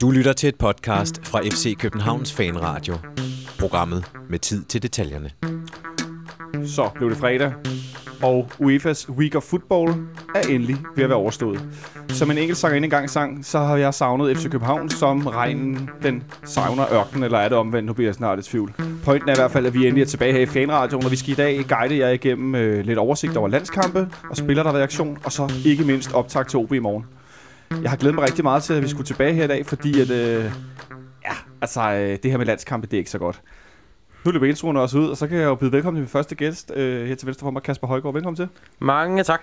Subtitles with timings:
[0.00, 2.94] Du lytter til et podcast fra FC Københavns Fanradio.
[3.58, 5.30] Programmet med tid til detaljerne.
[6.66, 7.52] Så blev det fredag,
[8.22, 9.90] og UEFA's Week of Football
[10.34, 11.60] er endelig ved at være overstået.
[12.08, 16.22] Som en enkelt sanger engang sang, så har jeg savnet FC København, som regnen den
[16.44, 17.86] savner ørkenen, eller er det omvendt?
[17.86, 18.74] Nu bliver jeg snart i tvivl.
[19.08, 21.16] Pointen er i hvert fald, at vi endelig er tilbage her i Fanradioen, og vi
[21.16, 25.18] skal i dag guide jer igennem øh, lidt oversigt over landskampe og spiller der reaktion,
[25.24, 27.06] og så ikke mindst optag til OB i morgen.
[27.82, 30.00] Jeg har glædet mig rigtig meget til, at vi skulle tilbage her i dag, fordi
[30.00, 30.44] at, øh,
[31.24, 33.40] ja, altså, øh, det her med landskampe, det er ikke så godt.
[34.24, 36.34] Nu løber introen også ud, og så kan jeg jo byde velkommen til min første
[36.34, 38.14] gæst øh, her til venstre for mig, Kasper Højgaard.
[38.14, 38.48] Velkommen til.
[38.78, 39.42] Mange tak.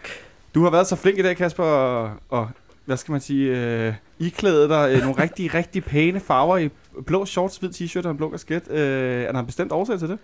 [0.55, 2.49] Du har været så flink i dag, Kasper, og, og
[2.85, 6.69] hvad skal man sige, øh, iklædet dig øh, nogle rigtig, rigtig pæne farver i
[7.05, 8.71] blå shorts, hvid t-shirt og en blå kasket.
[8.71, 10.17] Øh, er der en bestemt årsag til det?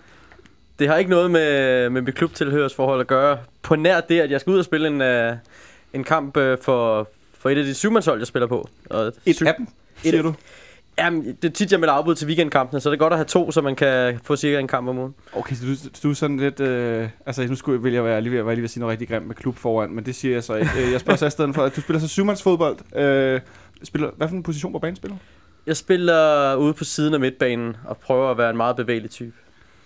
[0.80, 3.38] Det har ikke noget med, med mit klubtilhørsforhold at gøre.
[3.62, 5.02] På nær det, at jeg skal ud og spille en,
[5.32, 5.38] uh,
[5.94, 8.70] en kamp uh, for, for et af de syvmandshold, jeg spiller på.
[8.90, 9.68] Og Et syv- af dem,
[9.98, 10.34] siger du?
[11.00, 13.26] Jamen, det er tit, jeg melder afbud til weekendkampene, så det er godt at have
[13.26, 15.16] to, så man kan få cirka en kamp om ugen.
[15.34, 16.60] Okay, så du, du er sådan lidt...
[16.60, 18.92] Øh, altså, nu skulle, vil jeg være lige ved, være lige ved at sige noget
[18.92, 20.72] rigtig grimt med klub foran, men det siger jeg så ikke.
[20.78, 22.96] Øh, Jeg spørger så i stedet for, at du spiller så syvmandsfodbold.
[22.96, 23.42] Øh,
[23.84, 25.18] spiller, hvad for en position på banen spiller?
[25.68, 29.34] Jeg spiller ude på siden af midtbanen og prøver at være en meget bevægelig type.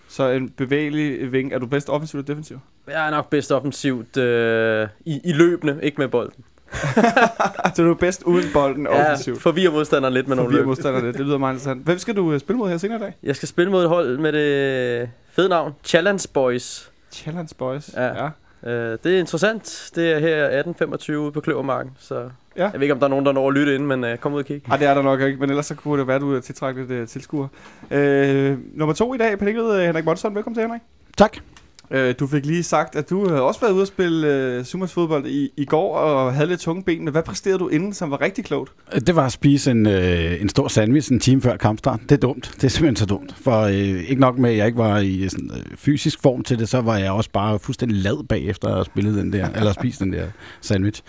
[0.07, 1.53] Så en bevægelig ving.
[1.53, 2.59] Er du bedst offensiv eller defensiv?
[2.87, 6.43] Jeg er nok bedst offensivt øh, i, i løbende, ikke med bolden.
[7.75, 9.37] så du er bedst uden bolden offensivt.
[9.37, 10.67] Ja, forvirrer modstanderen lidt med nogle Forvirrer løb.
[10.67, 11.07] modstanderne.
[11.13, 11.85] Det lyder meget interessant.
[11.85, 13.13] Hvem skal du øh, spille mod her senere i dag?
[13.23, 16.91] Jeg skal spille mod et hold med det fede navn, Challenge Boys.
[17.11, 17.89] Challenge Boys.
[17.95, 18.23] Ja.
[18.23, 18.29] ja.
[18.71, 19.89] Øh, det er interessant.
[19.95, 20.63] Det er her
[21.09, 22.63] 18.25 ude på Kløvermarken, så Ja.
[22.63, 24.33] jeg ved ikke, om der er nogen, der når at lytte ind, men øh, kom
[24.33, 24.61] ud og kig.
[24.71, 26.85] Ej, det er der nok ikke, men ellers så kunne det være, at du tiltrække
[26.85, 27.47] lidt uh, tilskuer.
[27.91, 30.35] Øh, nummer to i dag panelet, Henrik Monson.
[30.35, 30.81] Velkommen til, Henrik.
[31.17, 31.37] Tak.
[31.91, 34.93] Øh, du fik lige sagt, at du havde også været ude at spille uh, Sumas
[34.93, 37.07] fodbold i, i går og havde lidt tunge ben.
[37.07, 38.71] Hvad præsterede du inden, som var rigtig klogt?
[39.07, 41.99] Det var at spise en, øh, en stor sandwich en time før kampstart.
[42.01, 42.51] Det er dumt.
[42.55, 43.35] Det er simpelthen så dumt.
[43.41, 43.73] For øh,
[44.09, 46.81] ikke nok med, at jeg ikke var i sådan, øh, fysisk form til det, så
[46.81, 50.13] var jeg også bare fuldstændig lad bagefter at have spillet den der, eller spise den
[50.13, 50.27] der
[50.61, 51.01] sandwich.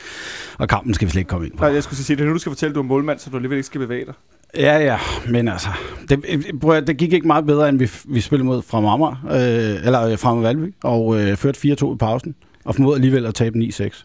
[0.59, 1.65] Og kampen skal vi slet ikke komme ind på.
[1.65, 3.31] Nej, jeg skulle sige, det er nu, du skal fortælle, at du er målmand, så
[3.31, 4.15] du alligevel ikke skal bevæge dig.
[4.55, 4.99] Ja, ja,
[5.29, 5.69] men altså,
[6.09, 8.79] det, øh, prøv, at- det gik ikke meget bedre, end vi, vi spillede mod fra
[8.79, 12.35] Amager, øh, eller øh, fra Valby, og øh, førte 4-2 i pausen,
[12.65, 14.05] og formåede alligevel at tabe 9-6.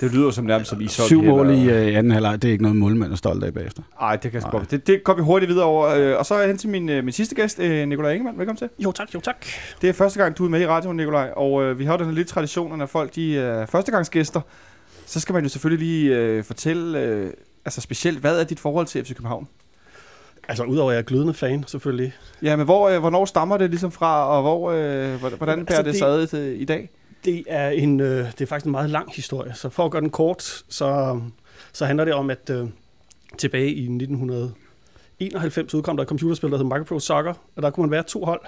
[0.00, 1.06] Det lyder som nærmest som ishockey.
[1.08, 3.82] Syv mål i øh, anden halvleg, det er ikke noget målmand er stolt af bagefter.
[4.00, 4.62] Ej, det kan jeg Nej.
[4.70, 5.88] Det, det går vi hurtigt videre over.
[5.88, 8.38] Øh, Og så er jeg hen til min, øh, min sidste gæst, øh, Nikolaj Ingemann.
[8.38, 8.68] Velkommen til.
[8.84, 9.46] Jo tak, jo tak.
[9.82, 11.30] Det er første gang, du er med i radioen, Nikolaj.
[11.36, 14.40] Og øh, vi har jo den her lille tradition, når folk de er førstegangsgæster,
[15.06, 17.30] så skal man jo selvfølgelig lige øh, fortælle, øh,
[17.64, 19.46] altså specielt, hvad er dit forhold til FC København?
[20.50, 22.12] Altså udover at jeg er glødende fan, selvfølgelig.
[22.42, 25.74] Ja, men hvor, øh, hvornår stammer det ligesom fra, og hvor, øh, hvordan, hvordan Altså,
[25.74, 26.90] bærer det det- sig ad til i dag?
[27.24, 30.00] Det er, en, øh, det er faktisk en meget lang historie, så for at gøre
[30.02, 31.20] den kort, så,
[31.72, 32.66] så handler det om, at øh,
[33.38, 37.90] tilbage i 1991 udkom der et computerspil, der hed Micropro Soccer, og der kunne man
[37.90, 38.40] være to hold.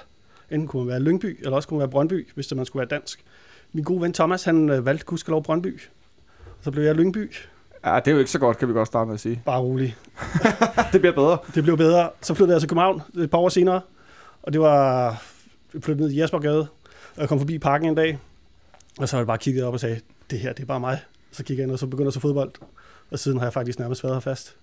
[0.50, 2.80] Enten kunne man være Lyngby, eller også kunne man være Brøndby, hvis det man skulle
[2.80, 3.24] være dansk.
[3.72, 5.80] Min gode ven Thomas, han øh, valgte gudskelov Brøndby.
[6.60, 7.32] Så blev jeg Lyngby.
[7.84, 9.42] Ja, det er jo ikke så godt, kan vi godt starte med at sige.
[9.44, 9.96] Bare rolig.
[10.92, 11.38] Det bliver bedre.
[11.54, 12.10] Det blev bedre.
[12.20, 13.80] Så flyttede jeg til København et par år senere,
[14.42, 15.04] og det var...
[15.74, 16.60] Jeg flyttede ned i Jespergade,
[17.16, 18.18] og jeg kom forbi parken en dag,
[18.98, 20.00] og så har jeg bare kigget op og sagde,
[20.30, 20.98] det her, det er bare mig.
[21.32, 22.52] Så kiggede jeg ind, og så begyndte jeg se fodbold.
[23.10, 24.56] Og siden har jeg faktisk nærmest været her fast.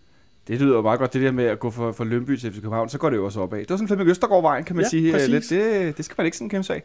[0.50, 2.56] Det lyder jo meget godt, det der med at gå fra, fra Lønby til FC
[2.56, 3.60] København, så går det jo også opad.
[3.60, 5.12] Det var sådan Flemming Østergaard-vejen, kan man Ja, sige.
[5.12, 5.30] præcis.
[5.30, 5.50] Lidt.
[5.50, 6.82] Det, det skal man ikke sådan kæmpe sig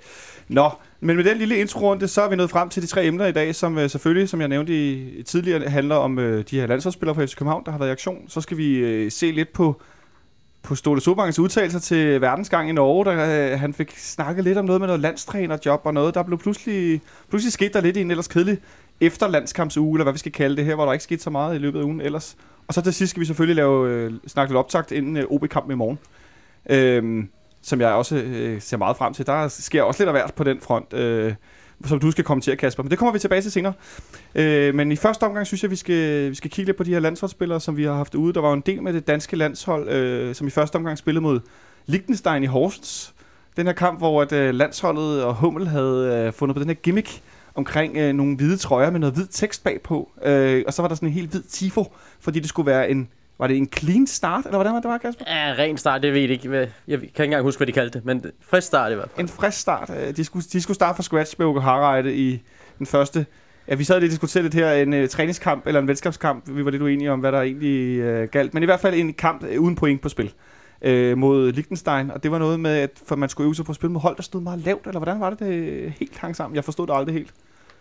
[0.48, 0.70] Nå,
[1.00, 3.32] men med den lille introrunde, så er vi nået frem til de tre emner i
[3.32, 7.14] dag, som øh, selvfølgelig, som jeg nævnte i, tidligere, handler om øh, de her landsholdsspillere
[7.14, 8.18] fra FC København, der har været i aktion.
[8.28, 9.80] Så skal vi øh, se lidt på
[10.62, 14.64] på Ståle Sobangens udtalelser til verdensgang i Norge, der øh, han fik snakket lidt om
[14.64, 16.14] noget med noget landstrænerjob og noget.
[16.14, 18.58] Der blev pludselig, pludselig skete der lidt i en ellers kedelig
[19.00, 21.58] efterlandskampsuge, eller hvad vi skal kalde det her, hvor der ikke skete så meget i
[21.58, 22.36] løbet af ugen ellers.
[22.68, 25.72] Og så til sidst skal vi selvfølgelig lave, øh, snakke lidt optakt inden øh, OB-kampen
[25.72, 25.98] i morgen.
[26.70, 27.28] Øhm,
[27.62, 29.26] som jeg også øh, ser meget frem til.
[29.26, 31.34] Der sker også lidt af hvert på den front, øh,
[31.84, 32.82] som du skal komme til, Kasper.
[32.82, 33.72] Men det kommer vi tilbage til senere.
[34.34, 36.92] Øh, men i første omgang synes jeg, vi skal, vi skal kigge lidt på de
[36.92, 38.32] her landsholdsspillere, som vi har haft ude.
[38.32, 41.22] Der var jo en del med det danske landshold, øh, som i første omgang spillede
[41.22, 41.40] mod
[41.86, 43.14] Liechtenstein i Horsens.
[43.56, 46.74] Den her kamp, hvor at, øh, landsholdet og Hummel havde øh, fundet på den her
[46.74, 47.22] gimmick
[47.54, 50.10] omkring øh, nogle hvide trøjer med noget hvid tekst bagpå.
[50.24, 53.08] Øh, og så var der sådan en helt hvid tifo, fordi det skulle være en,
[53.38, 55.24] var det en clean start, eller hvordan var det, var, Kasper?
[55.28, 56.52] Ja, ren start, det ved jeg ikke.
[56.88, 59.24] Jeg kan ikke engang huske, hvad de kaldte det, men frisk start i hvert fald.
[59.24, 59.90] En frisk start.
[59.90, 62.42] Øh, De skulle, de skulle starte fra scratch med Harreide i
[62.78, 63.26] den første.
[63.68, 66.44] Ja, vi sad lige og diskuterede lidt her, en uh, træningskamp eller en venskabskamp.
[66.46, 68.54] Vi var lidt uenige om, hvad der egentlig uh, galt.
[68.54, 70.32] Men i hvert fald en kamp uh, uden point på spil
[70.82, 72.10] øh, mod Liechtenstein.
[72.10, 74.00] Og det var noget med, at for man skulle øve sig på at spille mod
[74.00, 74.86] hold, der stod meget lavt.
[74.86, 76.56] Eller hvordan var det, det helt hang sammen?
[76.56, 77.34] Jeg forstod det aldrig helt.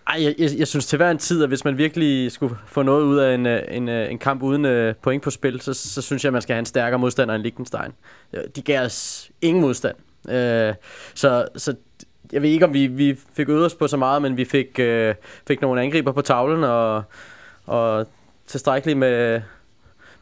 [0.08, 2.82] Ej, jeg, jeg, jeg synes til hver en tid, at hvis man virkelig skulle få
[2.82, 5.74] noget ud af en, øh, en, øh, en kamp uden uh, point på spil, så,
[5.74, 7.92] så synes jeg, at man skal have en stærkere modstander end Liechtenstein.
[8.56, 9.96] De gav os ingen modstand.
[10.26, 10.76] Uh,
[11.14, 11.76] så, så
[12.32, 14.80] jeg ved ikke, om vi, vi fik øvet os på så meget, men vi fik,
[14.80, 15.16] uh,
[15.48, 17.04] fik nogle angriber på tavlen, og,
[17.66, 18.08] og
[18.48, 19.42] tilstrækkeligt med,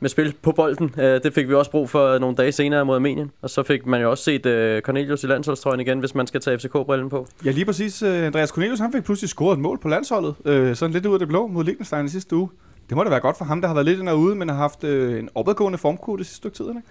[0.02, 0.96] med spil på bolden.
[0.98, 3.32] Øh, det fik vi også brug for nogle dage senere mod Armenien.
[3.42, 6.42] Og så fik man jo også set øh, Cornelius i landsholdstrøjen igen, hvis man skal
[6.42, 7.28] tage FCK-brillen på.
[7.46, 8.02] Ja, lige præcis.
[8.02, 10.36] Øh, Andreas Cornelius han fik pludselig scoret et mål på landsholdet.
[10.46, 12.50] Øh, sådan lidt ud af det blå mod Liechtenstein i sidste uge.
[12.92, 14.50] Det må da være godt for ham, der har været lidt ind og ude, men
[14.50, 16.82] har haft øh, en opadgående formkurve det sidste stykke tid, ikke?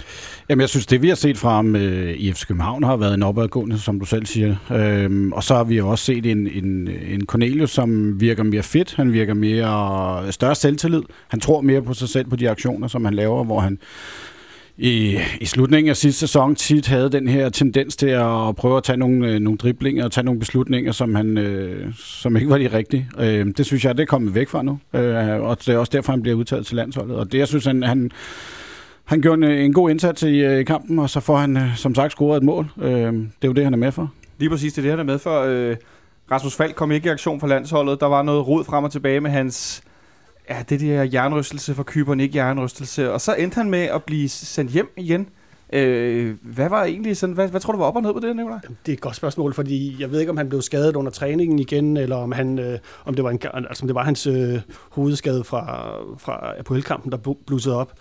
[0.48, 3.14] Jamen, jeg synes, det vi har set fra ham øh, i FC København har været
[3.14, 4.56] en opadgående, som du selv siger.
[4.70, 8.94] Øhm, og så har vi også set en, en, en Cornelius, som virker mere fedt.
[8.94, 11.02] Han virker mere øh, større selvtillid.
[11.28, 13.78] Han tror mere på sig selv på de aktioner, som han laver, hvor han
[14.80, 18.82] i, i slutningen af sidste sæson tit havde den her tendens til at prøve at
[18.82, 22.58] tage nogle, øh, nogle driblinger og tage nogle beslutninger, som, han, øh, som ikke var
[22.58, 23.08] de rigtige.
[23.18, 24.78] Øh, det synes jeg, det er kommet væk fra nu.
[24.94, 27.16] Øh, og det er også derfor, han bliver udtaget til landsholdet.
[27.16, 28.10] Og det, jeg synes, han, han,
[29.04, 31.76] han gjorde en, en god indsats i, øh, i kampen, og så får han, øh,
[31.76, 32.66] som sagt, scoret et mål.
[32.82, 34.12] Øh, det er jo det, han er med for.
[34.38, 35.40] Lige præcis, det er det, han er med for.
[35.40, 35.76] Øh,
[36.30, 38.00] Rasmus Falk kom ikke i aktion for landsholdet.
[38.00, 39.82] Der var noget rod frem og tilbage med hans
[40.50, 43.12] ja, det der jernrystelse for Kyberen, ikke jernrystelse.
[43.12, 45.28] Og så endte han med at blive sendt hjem igen.
[45.72, 48.36] Øh, hvad var egentlig sådan, hvad, hvad tror du var op og ned på det,
[48.36, 48.58] Nicolaj?
[48.86, 51.58] Det er et godt spørgsmål, fordi jeg ved ikke, om han blev skadet under træningen
[51.58, 54.60] igen, eller om, han, øh, om, det, var en, altså, om det var hans øh,
[54.90, 57.92] hovedskade fra, fra APL-kampen, der blussede op.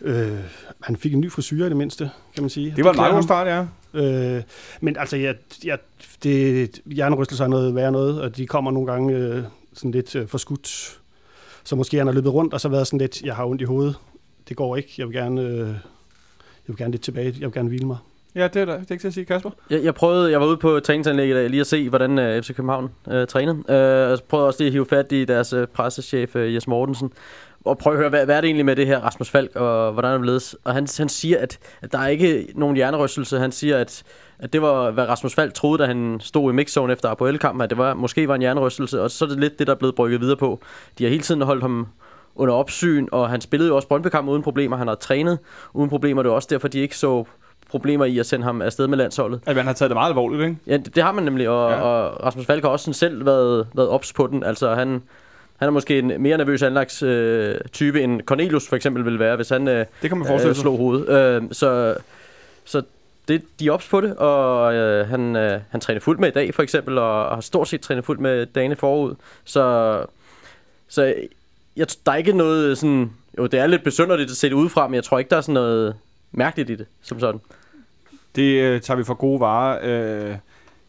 [0.00, 0.38] Øh,
[0.82, 2.72] han fik en ny frisyr i det mindste, kan man sige.
[2.76, 3.66] Det var en meget god start, ja.
[4.00, 4.42] Øh,
[4.80, 5.32] men altså, ja,
[5.64, 5.76] ja,
[6.22, 9.42] det, jernrystelser er noget værre noget, og de kommer nogle gange øh,
[9.74, 10.99] sådan lidt øh, forskudt
[11.64, 13.64] så måske han har løbet rundt, og så været sådan lidt, jeg har ondt i
[13.64, 13.94] hovedet.
[14.48, 14.94] Det går ikke.
[14.98, 17.34] Jeg vil gerne, øh, jeg vil gerne lidt tilbage.
[17.40, 17.96] Jeg vil gerne hvile mig.
[18.34, 18.78] Ja, det er, der.
[18.78, 19.50] det er ikke til at sige, Kasper.
[19.70, 22.54] Jeg, jeg prøvede, jeg var ude på træningsanlægget lige at se, hvordan uh, øh, FC
[22.54, 23.56] København uh, trænede.
[23.56, 27.12] Uh, jeg prøvede også lige at hive fat i deres uh, pressechef, uh, Jes Mortensen,
[27.64, 29.92] og prøve at høre, hvad, hvad er det egentlig med det her Rasmus Falk, og
[29.92, 30.54] hvordan er det blevet?
[30.64, 33.38] Og han, han siger, at, at der er ikke nogen hjernerystelse.
[33.38, 34.02] Han siger, at,
[34.42, 37.70] at det var, hvad Rasmus Falk troede, da han stod i mixzone efter Apoel-kampen, at
[37.70, 39.94] det var, måske var en hjernerystelse, og så er det lidt det, der er blevet
[39.94, 40.60] brygget videre på.
[40.98, 41.86] De har hele tiden holdt ham
[42.36, 44.76] under opsyn, og han spillede jo også brøndby uden problemer.
[44.76, 45.38] Han har trænet
[45.74, 46.22] uden problemer.
[46.22, 47.24] Det er også derfor, de ikke så
[47.70, 49.40] problemer i at sende ham afsted med landsholdet.
[49.46, 50.56] At man har taget det meget alvorligt, ikke?
[50.66, 51.80] Ja, det, det har man nemlig, og, ja.
[51.80, 54.44] og Rasmus Falk har også sådan selv været, været ops på den.
[54.44, 55.02] Altså, han,
[55.56, 59.36] han er måske en mere nervøs anlagts øh, type, end Cornelius for eksempel vil være,
[59.36, 61.08] hvis han øh, det kan man forestille øh, slog hovedet.
[61.08, 61.94] Øh, så,
[62.64, 62.82] så
[63.30, 66.32] det, de er ops på det, og øh, han, øh, han træner fuldt med i
[66.32, 69.14] dag for eksempel, og har stort set trænet fuldt med dagene forud.
[69.44, 70.04] Så,
[70.88, 71.14] så
[71.76, 73.10] jeg, der er ikke noget sådan...
[73.38, 75.40] Jo, det er lidt besynderligt at se det udefra, men jeg tror ikke, der er
[75.40, 75.94] sådan noget
[76.32, 77.40] mærkeligt i det, som sådan.
[78.36, 79.78] Det øh, tager vi for gode varer.
[79.82, 80.36] Øh,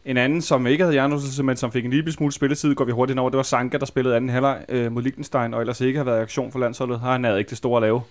[0.04, 2.92] en anden, som ikke havde hjernerystelse, men som fik en lille smule spilletid, går vi
[2.92, 3.30] hurtigt over.
[3.30, 6.18] Det var Sanka, der spillede anden halvleg øh, mod Liechtenstein, og ellers ikke har været
[6.18, 7.00] i aktion for landsholdet.
[7.00, 8.02] Han havde ikke det store at lave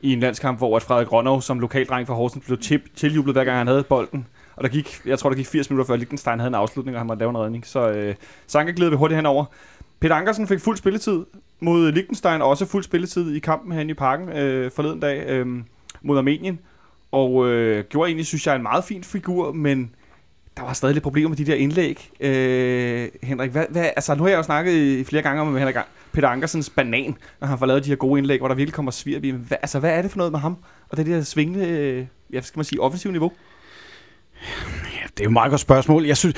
[0.00, 3.44] i en landskamp, hvor at Frederik Rønnow, som lokaldreng fra Horsens, blev tip, tiljublet hver
[3.44, 4.26] gang han havde bolden.
[4.56, 7.00] Og der gik, jeg tror, der gik 80 minutter før Liechtenstein havde en afslutning, og
[7.00, 7.66] han måtte lave en redning.
[7.66, 8.14] Så øh,
[8.46, 9.44] Sanka glider vi hurtigt henover.
[10.00, 11.24] Peter Ankersen fik fuld spilletid
[11.60, 15.46] mod Liechtenstein, og også fuld spilletid i kampen herinde i parken øh, forleden dag øh,
[16.02, 16.58] mod Armenien.
[17.12, 19.94] Og øh, gjorde egentlig, synes jeg, en meget fin figur, men
[20.56, 22.10] der var stadig lidt problemer med de der indlæg.
[22.20, 25.76] Øh, Henrik, hvad, hvad, altså, nu har jeg jo snakket i flere gange om Henrik,
[26.12, 28.92] Peter Ankersens banan, når han får lavet de her gode indlæg, hvor der virkelig kommer
[28.92, 29.30] svirp i.
[29.30, 30.56] Hvad, altså, hvad er det for noget med ham?
[30.88, 33.32] Og det der svingende, øh, ja, skal man sige, offensiv niveau?
[34.94, 36.04] Ja, det er jo et meget godt spørgsmål.
[36.04, 36.34] Jeg synes,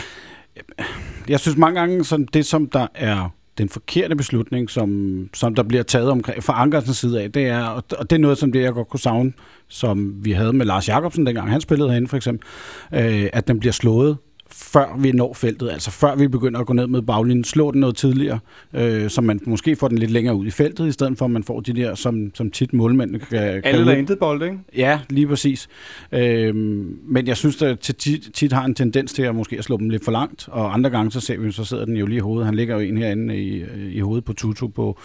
[1.28, 5.62] jeg synes mange gange, sådan det som der er den forkerte beslutning, som, som der
[5.62, 7.64] bliver taget omkring, fra Ankersens side af, det er,
[7.98, 9.32] og det er noget, som det jeg godt kunne savne,
[9.68, 12.48] som vi havde med Lars Jakobsen, dengang han spillede herinde for eksempel,
[12.94, 14.16] øh, at den bliver slået
[14.52, 17.80] før vi når feltet, altså før vi begynder at gå ned med baglinjen, slå den
[17.80, 18.38] noget tidligere,
[18.74, 21.30] øh, så man måske får den lidt længere ud i feltet, i stedet for at
[21.30, 23.38] man får de der, som, som tit målmænd kan...
[23.64, 24.58] Alle eller intet bold, ikke?
[24.76, 25.68] Ja, lige præcis.
[26.12, 29.76] Øh, men jeg synes, at tit, tit har en tendens til at måske at slå
[29.76, 32.16] dem lidt for langt, og andre gange så ser vi, så sidder den jo lige
[32.16, 32.46] i hovedet.
[32.46, 34.98] Han ligger jo en herinde i, i hovedet på Tutu på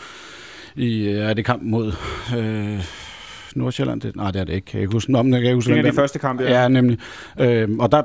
[0.76, 1.94] i er det kamp mod...
[2.38, 2.86] Øh,
[3.56, 4.02] Nordsjælland?
[4.02, 4.66] Det, nej, det er det ikke.
[4.66, 6.62] Kan jeg huske, Nå, kan jeg huske, det er de første kampe, ja.
[6.62, 6.98] Ja, nemlig.
[7.40, 8.02] Øh, og der,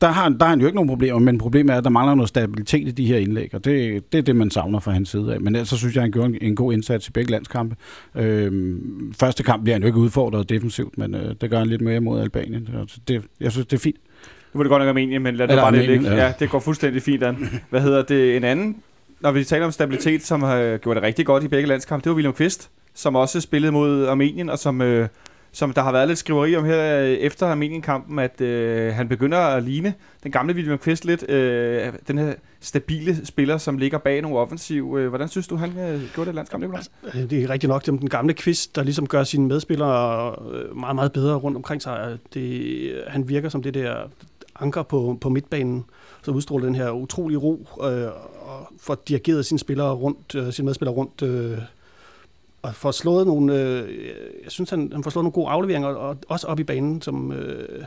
[0.00, 2.14] der, har, der har han jo ikke nogen problemer, men problemet er, at der mangler
[2.14, 5.08] noget stabilitet i de her indlæg, og det, det er det, man savner fra hans
[5.08, 5.40] side af.
[5.40, 7.76] Men ellers så synes jeg, han gjorde en, en god indsats i begge landskampe.
[8.14, 8.76] Øh,
[9.20, 12.00] første kamp bliver han jo ikke udfordret defensivt, men øh, det gør han lidt mere
[12.00, 12.68] mod Albanien.
[13.08, 13.96] Det, jeg synes, det er fint.
[14.54, 16.10] Nu var det godt nok Armenien, men lad det bare lidt ligge.
[16.10, 16.26] Ja.
[16.26, 17.60] ja, det går fuldstændig fint an.
[17.70, 18.36] Hvad hedder det?
[18.36, 18.76] En anden,
[19.20, 22.10] når vi taler om stabilitet, som har gjort det rigtig godt i begge landskampe, det
[22.10, 25.08] var William Kvist som også spillede mod Armenien, og som øh,
[25.52, 29.38] som der har været lidt skriveri om her øh, efter Armenien-kampen, at øh, han begynder
[29.38, 31.30] at ligne den gamle William Quist lidt.
[31.30, 34.96] Øh, den her stabile spiller, som ligger bag nogle offensiv.
[34.98, 36.82] Øh, hvordan synes du, han øh, gjorde det landskamp, Nicolaj?
[37.04, 40.76] Altså, det er rigtigt nok det den gamle Kvist, der ligesom gør sine medspillere øh,
[40.76, 42.18] meget, meget bedre rundt omkring sig.
[42.34, 43.94] Det, han virker som det der
[44.60, 45.84] anker på, på midtbanen,
[46.22, 48.08] så udstråler den her utrolige ro øh,
[48.40, 51.58] og får dirigeret sine spillere rundt, øh, sine medspillere rundt øh,
[52.62, 54.06] og får slået nogle, øh,
[54.44, 57.32] jeg synes, han, han får slået nogle gode afleveringer, og også op i banen, som...
[57.32, 57.84] Øh,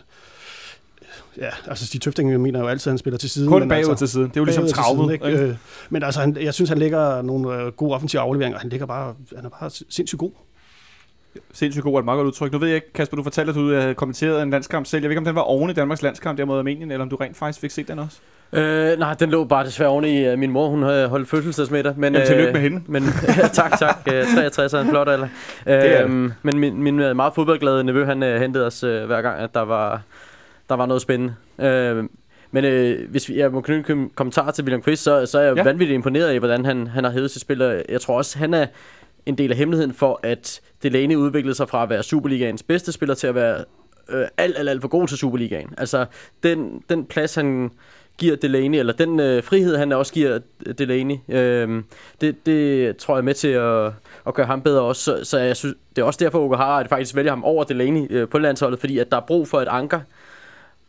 [1.38, 3.50] Ja, altså Stig Tøfting mener jo altid, at han spiller til siden.
[3.50, 4.28] Kun bagud altså, til siden.
[4.28, 5.14] Det er jo ligesom traumet.
[5.14, 5.26] Ikke?
[5.26, 5.44] Ikke?
[5.44, 5.56] Øh,
[5.90, 8.86] men altså, han, jeg synes, han lægger nogle øh, gode offensive afleveringer, og han, ligger
[8.86, 10.32] bare, han er bare sindssygt god.
[11.54, 12.52] Sindssygt god er et meget godt udtryk.
[12.52, 15.02] Nu ved jeg ikke, Kasper, du fortalte, at du havde kommenteret en landskamp selv.
[15.02, 17.10] Jeg ved ikke, om den var oven i Danmarks landskamp der mod Armenien, eller om
[17.10, 18.18] du rent faktisk fik set den også?
[18.54, 20.68] Øh, nej, den lå bare desværre oven i uh, min mor.
[20.68, 21.94] Hun havde holdt fødselsdagsmiddag.
[21.98, 22.82] Men, Jamen, tillykke med hende.
[22.94, 23.04] Men,
[23.54, 23.98] tak, tak.
[24.08, 25.28] Uh, 63 er en flot alder.
[25.66, 26.10] er Uh,
[26.42, 29.62] men min, min meget fodboldglade nevø, han uh, hentede os uh, hver gang, at der
[29.62, 30.02] var,
[30.70, 31.36] der var noget spændende.
[31.58, 32.06] Uh,
[32.54, 35.44] men øh, hvis vi, jeg må knytte en kommentar til William Quist, så, så er
[35.44, 35.64] jeg ja.
[35.64, 37.84] vanvittigt imponeret af, hvordan han, han har hævet sit spil.
[37.90, 38.66] Jeg tror også, han er
[39.26, 43.16] en del af hemmeligheden for, at Delaney udviklede sig fra at være Superligaens bedste spiller
[43.16, 43.64] til at være
[44.10, 45.74] øh, alt, alt, alt for god til Superligaen.
[45.78, 46.06] Altså,
[46.44, 47.72] den, den plads, han
[48.18, 50.40] giver Delaney, eller den øh, frihed, han også giver
[50.78, 51.84] Delaney, øh,
[52.22, 53.86] det, det tror jeg er med til at,
[54.28, 55.04] at gøre ham bedre også.
[55.04, 58.08] Så, så jeg synes, det er også derfor, at Okahara faktisk vælger ham over Delaney
[58.10, 60.00] øh, på landsholdet, fordi at der er brug for et anker,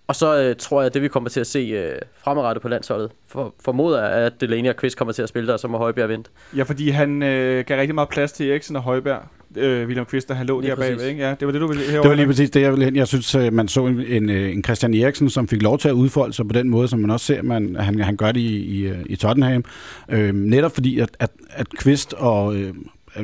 [0.06, 2.68] og så øh, tror jeg, at det vi kommer til at se øh, fremadrettet på
[2.68, 5.78] landsholdet, for, formoder jeg, at Delaney og Kvist kommer til at spille der, så må
[5.78, 6.30] Højbjerg vente.
[6.56, 9.22] Ja, fordi han øh, gav rigtig meget plads til Eriksen og Højbjerg.
[9.56, 11.22] Øh, William Kvist, der han lå lige der bagved, ikke?
[11.22, 12.96] Ja, det var det, du ville Det var lige præcis det, jeg ville hen.
[12.96, 15.88] Jeg synes, øh, man så en, en, øh, en Christian Eriksen, som fik lov til
[15.88, 18.40] at udfolde sig på den måde, som man også ser, man, han, han gør det
[18.40, 19.64] i, i, øh, i Tottenham.
[20.08, 22.74] Øh, netop fordi, at, at, at Kvist og øh,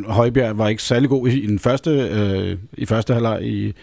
[0.07, 3.75] Højbjerg var ikke særlig god i, i den første, øh, i første halvleg i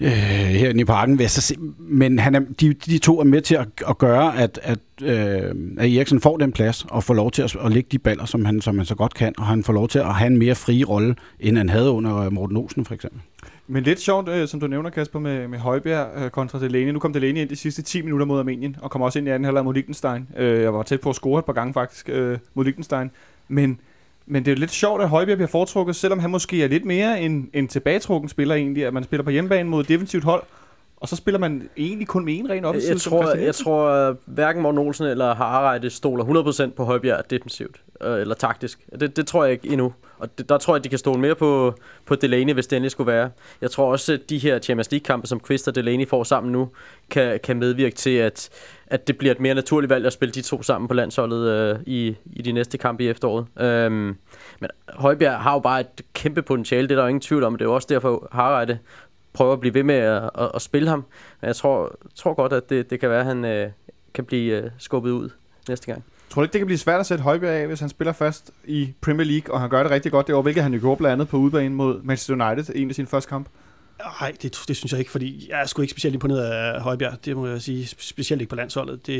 [0.00, 1.54] øh, herinde i parken, vil jeg så se.
[1.78, 5.54] Men han er, de, de to er med til at, at gøre, at, at, øh,
[5.78, 8.44] at Eriksen får den plads og får lov til at, at lægge de baller, som
[8.44, 10.54] han, som han så godt kan, og han får lov til at have en mere
[10.54, 13.20] fri rolle, end han havde under øh, Morten Olsen for eksempel.
[13.68, 16.92] Men lidt sjovt, øh, som du nævner, Kasper, med, med Højbjerg øh, kontra Delaney.
[16.92, 19.30] Nu kom Delaney ind de sidste 10 minutter mod Armenien, og kom også ind i
[19.30, 20.28] anden halvleg mod Liechtenstein.
[20.36, 23.10] Øh, jeg var tæt på at score et par gange faktisk øh, mod Liechtenstein.
[23.48, 23.80] Men
[24.26, 26.84] men det er jo lidt sjovt, at Højbjerg bliver foretrukket, selvom han måske er lidt
[26.84, 30.42] mere en, en tilbagetrukken spiller egentlig, at man spiller på hjemmebane mod et defensivt hold,
[30.96, 32.90] og så spiller man egentlig kun med en ren offensiv.
[32.90, 36.24] Jeg tror, jeg tror at hverken Morten Olsen eller Harreide stoler
[36.68, 38.86] 100% på Højbjerg defensivt øh, eller taktisk.
[39.00, 39.92] Det, det tror jeg ikke endnu.
[40.18, 41.74] Og det, der tror jeg, at de kan stole mere på,
[42.06, 43.30] på Delaney, hvis det endelig skulle være.
[43.60, 46.68] Jeg tror også, at de her Champions League-kampe, som Kvist og Delaney får sammen nu,
[47.10, 48.48] kan, kan medvirke til, at,
[48.86, 51.78] at det bliver et mere naturligt valg at spille de to sammen på landsholdet øh,
[51.86, 53.46] i, i de næste kampe i efteråret.
[53.60, 54.16] Øhm,
[54.60, 57.52] men Højbjerg har jo bare et kæmpe potentiale, det er der ingen tvivl om.
[57.52, 58.78] Det er jo også derfor, Harreide
[59.36, 61.04] prøver at blive ved med at, at, at spille ham.
[61.40, 63.70] Men jeg tror, tror godt, at det, det kan være, at han øh,
[64.14, 65.30] kan blive øh, skubbet ud
[65.68, 66.04] næste gang.
[66.30, 68.50] Tror du ikke, det kan blive svært at sætte Højbjerg af, hvis han spiller fast
[68.64, 70.98] i Premier League, og han gør det rigtig godt det år, hvilket han jo gjorde
[70.98, 73.48] blandt andet på udbanen mod Manchester United, en af sine første kamp?
[74.20, 77.24] Nej, det, det synes jeg ikke, fordi jeg er sgu ikke specielt imponeret af Højbjerg,
[77.24, 79.06] det må jeg sige, specielt ikke på landsholdet.
[79.06, 79.16] Det,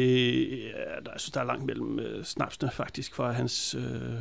[1.04, 4.12] der, jeg synes, der er langt mellem øh, snapsene faktisk for hans, øh,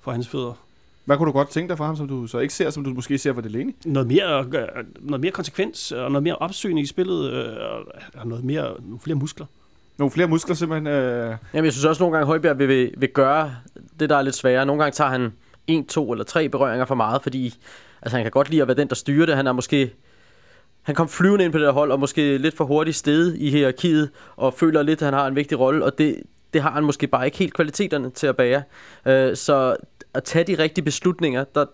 [0.00, 0.64] for hans fødder.
[1.04, 2.90] Hvad kunne du godt tænke dig fra ham, som du så ikke ser, som du
[2.90, 3.74] måske ser for Delaney?
[3.84, 4.46] Noget mere,
[5.00, 7.56] noget mere konsekvens, og noget mere opsyn i spillet, øh,
[8.14, 9.46] og noget mere, nogle flere muskler.
[9.98, 10.86] Nogle flere muskler simpelthen?
[10.86, 11.36] Øh...
[11.54, 13.54] Jamen, jeg synes også, at nogle gange Højbjerg vil, vil, vil gøre
[14.00, 14.66] det, der er lidt sværere.
[14.66, 15.32] Nogle gange tager han
[15.66, 17.54] en, to eller tre berøringer for meget, fordi
[18.02, 19.36] altså, han kan godt lide at være den, der styrer det.
[19.36, 19.92] Han er måske
[20.84, 23.50] han kom flyvende ind på det der hold, og måske lidt for hurtigt sted i
[23.50, 26.84] hierarkiet, og føler lidt, at han har en vigtig rolle, og det, det har han
[26.84, 28.62] måske bare ikke helt kvaliteterne til at bære.
[29.06, 29.76] Øh, så
[30.14, 31.64] at tage de rigtige beslutninger, der,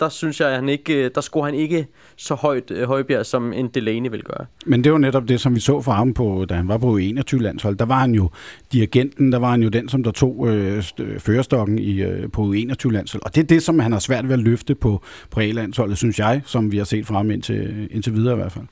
[0.00, 3.26] der synes jeg, at han ikke, øh, der scorer han ikke så højt øh, Højbjerg,
[3.26, 4.46] som en Delaney vil gøre.
[4.66, 6.96] Men det var netop det, som vi så for ham, på, da han var på
[6.96, 7.76] 21 landshold.
[7.76, 8.30] Der var han jo
[8.72, 10.82] dirigenten, der var han jo den, som der tog øh,
[11.18, 13.22] førerstokken i, øh, på 21 landshold.
[13.24, 16.18] Og det er det, som han har svært ved at løfte på, på A-landsholdet, synes
[16.18, 18.64] jeg, som vi har set fra ham indtil, indtil videre i hvert fald.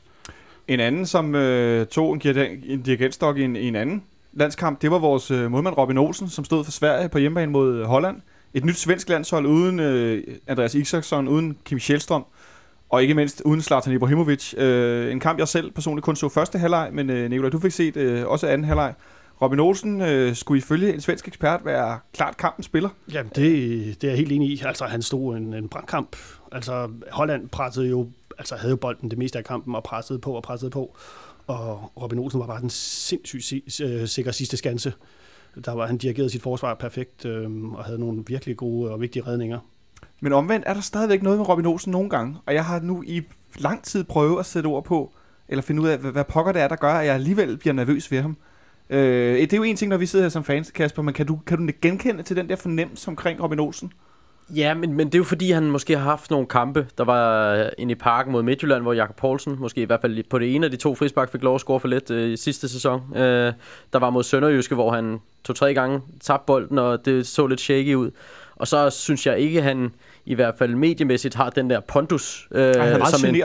[0.69, 2.21] En anden, som øh, tog en,
[2.67, 4.03] en dirigentstok i en, i en anden
[4.33, 7.85] landskamp, det var vores øh, målmand Robin Olsen, som stod for Sverige på hjemmebane mod
[7.85, 8.17] Holland
[8.55, 12.25] et nyt svensk landshold uden øh, Andreas Isaksson, uden Kim Kjellstrøm,
[12.89, 14.55] og ikke mindst uden Zlatan Ibrahimovic.
[14.57, 17.73] Øh, en kamp, jeg selv personligt kun så første halvleg, men øh, Nicolai, du fik
[17.73, 18.95] set øh, også anden halvleg.
[19.43, 22.89] Robin Olsen øh, skulle ifølge en svensk ekspert være klart kampens spiller.
[23.13, 24.63] Jamen, det, det er jeg helt enig i.
[24.65, 26.17] Altså, han stod en, en brandkamp.
[26.53, 28.09] Altså, Holland pressede jo,
[28.39, 30.97] altså havde jo bolden det meste af kampen og pressede på og pressede på.
[31.47, 34.93] Og Robin Olsen var bare den sindssygt øh, sikre sidste skanse
[35.65, 39.27] der var, han dirigeret sit forsvar perfekt øh, og havde nogle virkelig gode og vigtige
[39.27, 39.59] redninger.
[40.21, 43.03] Men omvendt er der stadigvæk noget med Robin Olsen nogle gange, og jeg har nu
[43.07, 43.23] i
[43.59, 45.13] lang tid prøvet at sætte ord på,
[45.49, 47.75] eller finde ud af, hvad, hvad pokker det er, der gør, at jeg alligevel bliver
[47.75, 48.37] nervøs ved ham.
[48.91, 51.27] Øh, det er jo en ting, når vi sidder her som fans, Kasper, men kan
[51.27, 53.93] du, kan du genkende til den der fornemmelse omkring Robin Olsen?
[54.51, 56.87] Ja, men, men det er jo fordi, han måske har haft nogle kampe.
[56.99, 60.39] Der var inde i parken mod Midtjylland, hvor Jakob Poulsen, måske i hvert fald på
[60.39, 62.69] det ene af de to frispark, fik lov at score for lidt øh, i sidste
[62.69, 63.17] sæson.
[63.17, 63.53] Øh,
[63.93, 67.95] der var mod Sønderjyske, hvor han to-tre gange tabte bolden, og det så lidt shaky
[67.95, 68.11] ud.
[68.57, 69.93] Og så synes jeg ikke, at han
[70.27, 72.49] i hvert fald mediemæssigt har den der pondus.
[72.51, 73.43] Øh, Ej, han er meget som en,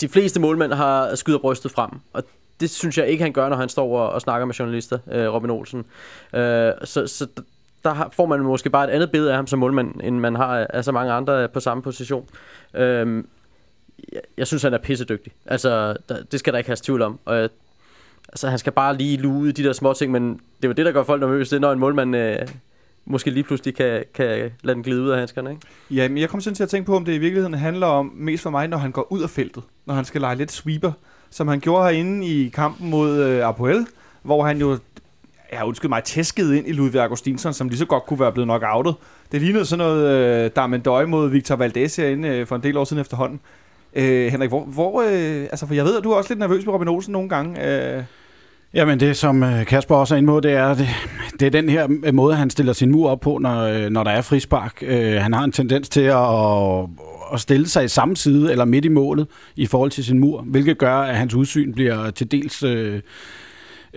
[0.00, 2.22] de fleste målmænd har skyder brystet frem, og
[2.60, 5.32] det synes jeg ikke, han gør, når han står og, og snakker med journalister, øh,
[5.32, 5.78] Robin Olsen.
[6.34, 7.26] Øh, så, så
[7.84, 10.66] der får man måske bare et andet billede af ham som målmand, end man har
[10.70, 12.28] af, så mange andre på samme position.
[12.74, 13.28] Øhm,
[14.12, 15.32] jeg, jeg synes, han er pissedygtig.
[15.46, 17.18] Altså, der, det skal der ikke have tvivl om.
[17.24, 17.48] Og, jeg,
[18.28, 20.86] altså, han skal bare lige lude de der små ting, men det er jo det,
[20.86, 22.16] der gør folk nervøse, det er, når en målmand...
[22.16, 22.48] Øh,
[23.06, 25.62] måske lige pludselig kan, kan lade den glide ud af handskerne, ikke?
[25.90, 28.12] Ja, men jeg kommer sådan til at tænke på, om det i virkeligheden handler om,
[28.14, 29.62] mest for mig, når han går ud af feltet.
[29.86, 30.92] Når han skal lege lidt sweeper,
[31.30, 33.86] som han gjorde herinde i kampen mod øh, Apoel,
[34.22, 34.78] hvor han jo,
[35.54, 38.46] ja undskyld mig, tæsket ind i Ludvig Augustinsson, som lige så godt kunne være blevet
[38.46, 38.94] nok outet.
[39.32, 42.84] Det lignede sådan noget øh, Darmendøj mod Victor Valdez herinde øh, for en del år
[42.84, 43.40] siden efterhånden.
[43.94, 46.66] Øh, Henrik, hvor, hvor øh, altså for jeg ved, at du er også lidt nervøs
[46.66, 47.66] med Robin Olsen nogle gange.
[47.96, 48.02] Øh,
[48.74, 50.88] Jamen det, som øh, Kasper også er inde på, det er, det,
[51.40, 54.04] det er den her øh, måde, han stiller sin mur op på, når, øh, når
[54.04, 54.82] der er frispark.
[54.82, 56.28] Øh, han har en tendens til at,
[57.32, 60.42] at stille sig i samme side eller midt i målet i forhold til sin mur,
[60.42, 63.00] hvilket gør, at hans udsyn bliver til dels øh,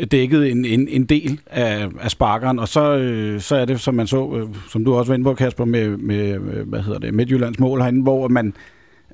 [0.05, 3.95] dækket en, en, en del af, af sparkeren, og så, øh, så er det, som
[3.95, 6.99] man så, øh, som du også var inde på, Kasper, med, med øh, hvad hedder
[6.99, 8.53] det, Midtjyllands mål herinde, hvor man...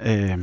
[0.05, 0.37] Øh,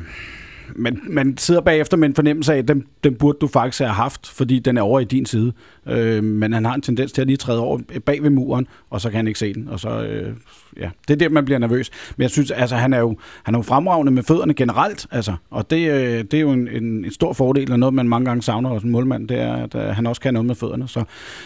[0.77, 3.93] man, man sidder bagefter med en fornemmelse af, at den, den burde du faktisk have
[3.93, 5.53] haft, fordi den er over i din side.
[5.87, 9.01] Øh, men han har en tendens til at lige træde over bag ved muren, og
[9.01, 9.69] så kan han ikke se den.
[9.69, 10.33] Og så, øh,
[10.77, 11.91] ja, det er der, man bliver nervøs.
[12.17, 15.35] Men jeg synes, altså, han er jo, han er jo fremragende med fødderne generelt, altså,
[15.51, 18.25] og det, øh, det er jo en, en, en stor fordel, og noget, man mange
[18.25, 20.89] gange savner hos en målmand, det er, at øh, han også kan noget med fødderne.
[20.89, 21.05] Så,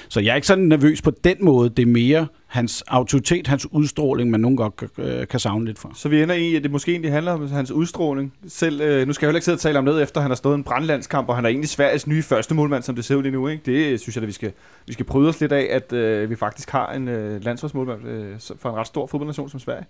[0.09, 1.71] så jeg er ikke sådan nervøs på den måde.
[1.71, 5.93] Det er mere hans autoritet, hans udstråling, man nogle gange øh, kan savne lidt for.
[5.95, 8.35] Så vi ender i, at det måske egentlig handler om hans udstråling.
[8.49, 10.35] Selv, øh, nu skal jeg heller ikke sidde og tale om det, efter han har
[10.35, 13.23] stået en brandlandskamp, og han er egentlig Sveriges nye første målmand, som det ser ud
[13.23, 13.49] lige nu.
[13.49, 13.63] Ikke?
[13.67, 14.53] Det synes jeg, at vi skal,
[14.87, 18.41] vi skal prøve os lidt af, at øh, vi faktisk har en øh, landsholdsmålmand øh,
[18.59, 19.85] for en ret stor fodboldnation som Sverige.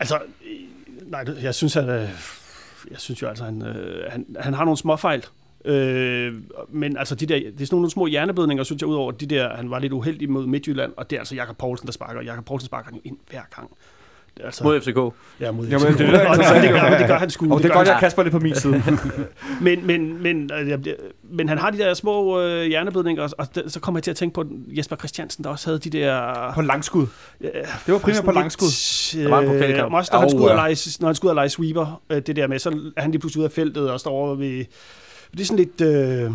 [0.00, 0.18] Altså,
[1.06, 2.08] nej, jeg synes, at, øh,
[2.90, 5.24] jeg synes jo altså, han, øh, han, han har nogle småfejl.
[5.64, 6.34] Øh,
[6.68, 9.56] men altså, de der, det er sådan nogle små hjerneblødninger, synes jeg, udover de der,
[9.56, 12.22] han var lidt uheldig mod Midtjylland, og det er altså Jakob Poulsen, der sparker.
[12.22, 13.70] Jakob Poulsen sparker han jo ind hver gang.
[14.40, 14.96] Altså, mod FCK.
[15.40, 15.98] Ja, mod Jamen, FCK.
[15.98, 17.52] det, er og, det, gør, det gør han sgu.
[17.52, 18.82] Og det, det gør godt, at Kasper lidt på min side.
[19.60, 20.50] men, men, men,
[21.22, 24.16] men han har de der små øh, hjerneblødninger, og det, så kommer jeg til at
[24.16, 26.52] tænke på Jesper Christiansen, der også havde de der...
[26.54, 27.06] På langskud.
[27.40, 27.48] Ja,
[27.86, 28.68] det var primært på langskud.
[29.18, 29.94] Øh, der var en pokalkamp.
[29.94, 32.36] Også når, han skulle og lege, når han skulle ud og lege sweeper, øh, det
[32.36, 34.64] der med, så er han lige pludselig ud af feltet og står over ved...
[35.32, 35.80] Det er sådan lidt...
[35.80, 36.30] Øh,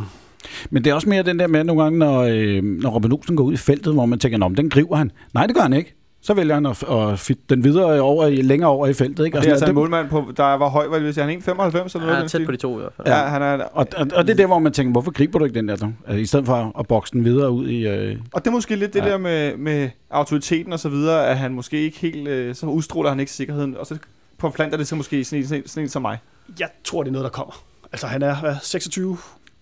[0.69, 3.35] men det er også mere den der med nogle gange, når, øh, når Robin Olsen
[3.35, 5.11] går ud i feltet, hvor man tænker, den griber han.
[5.33, 8.69] Nej, det gør han ikke så vælger han at, at fitte den videre over, længere
[8.69, 9.25] over i feltet.
[9.25, 9.37] Ikke?
[9.37, 11.41] Og det er altså en målmand, på, der var høj, hvad vil sige, han er
[11.41, 12.21] 1,95 eller noget?
[12.21, 13.07] Ja, tæt på de to i hvert fald.
[13.07, 15.45] Ja, han er, og, og, og, det er der, hvor man tænker, hvorfor griber du
[15.45, 15.73] ikke den der?
[15.73, 17.87] Altså, i stedet for at bokse den videre ud i...
[17.87, 18.17] Øh...
[18.33, 19.09] Og det er måske lidt det ja.
[19.09, 23.09] der med, med autoriteten og så videre, at han måske ikke helt, øh, så udstråler
[23.09, 23.97] han ikke sikkerheden, og så
[24.37, 26.17] på er det så måske sådan en, sådan en som mig.
[26.59, 27.53] Jeg tror, det er noget, der kommer.
[27.91, 29.17] Altså, han er hvad, 26,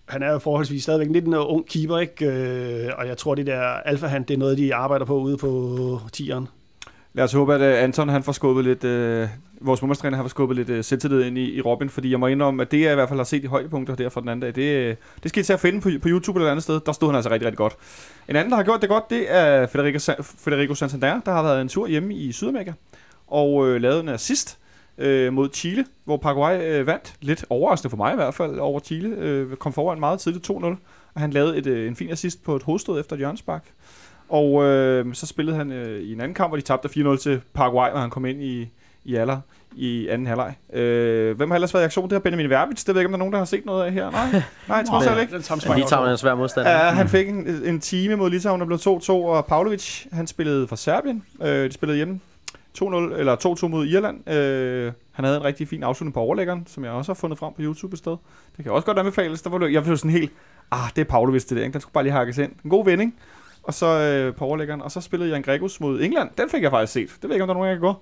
[0.08, 2.26] han er jo forholdsvis stadigvæk lidt en ung keeper, ikke?
[2.26, 6.00] Øh, og jeg tror, det der alfa det er noget, de arbejder på ude på
[6.12, 6.48] tieren.
[7.12, 9.28] Lad os håbe, at uh, Anton han får skubbet lidt, øh,
[9.60, 12.26] vores målmandstræner har fået skubbet lidt øh, selvtillid ind i, i Robin, fordi jeg må
[12.26, 14.40] indrømme, at det jeg i hvert fald har set i højdepunkter der fra den anden
[14.40, 16.62] dag, det, øh, det skal I til at finde på, på YouTube eller et andet
[16.62, 16.80] sted.
[16.86, 17.76] Der stod han altså rigtig, rigtig godt.
[18.28, 21.60] En anden, der har gjort det godt, det er Federico, Federico Santander, der har været
[21.60, 22.72] en tur hjemme i Sydamerika
[23.26, 24.58] og øh, lavet en assist
[24.98, 27.14] uh, mod Chile, hvor Paraguay uh, vandt.
[27.20, 29.44] Lidt overraskende for mig i hvert fald over Chile.
[29.46, 30.64] Uh, kom foran meget tidligt 2-0,
[31.14, 33.64] og han lavede et, uh, en fin assist på et hovedstød efter hjørnspark.
[34.28, 37.40] Og øh, så spillede han øh, i en anden kamp, hvor de tabte 4-0 til
[37.54, 38.68] Paraguay, hvor han kom ind i,
[39.04, 39.40] i alder
[39.76, 40.54] i anden halvleg.
[40.72, 42.04] Øh, hvem har ellers været i aktion?
[42.04, 42.84] Det har Benjamin Verbitz.
[42.84, 44.10] Det ved jeg ikke, om der er nogen, der har set noget af her.
[44.10, 44.30] Nej,
[44.68, 45.38] nej jeg tror selv ikke.
[45.76, 46.70] Litauen er en svær modstander.
[46.70, 50.68] Ja, han fik en, en time mod Litauen, der blev 2-2, og Pavlovic, han spillede
[50.68, 51.24] for Serbien.
[51.42, 52.20] Øh, de spillede hjemme
[52.82, 54.30] 2-0, eller 2-2 mod Irland.
[54.30, 57.52] Øh, han havde en rigtig fin afslutning på overlæggeren, som jeg også har fundet frem
[57.54, 58.16] på YouTube et sted.
[58.56, 59.42] Det kan også godt anbefales.
[59.42, 60.32] Der var jeg blev sådan helt,
[60.70, 61.72] ah, det er Pavlovic det der, ikke?
[61.72, 62.52] den skulle bare lige hakkes ind.
[62.64, 63.14] En god vending
[63.66, 64.82] og så øh, på overlæggeren.
[64.82, 66.30] Og så spillede Jan Gregus mod England.
[66.38, 67.08] Den fik jeg faktisk set.
[67.08, 67.94] Det ved jeg ikke, om der er nogen, jeg kan gå.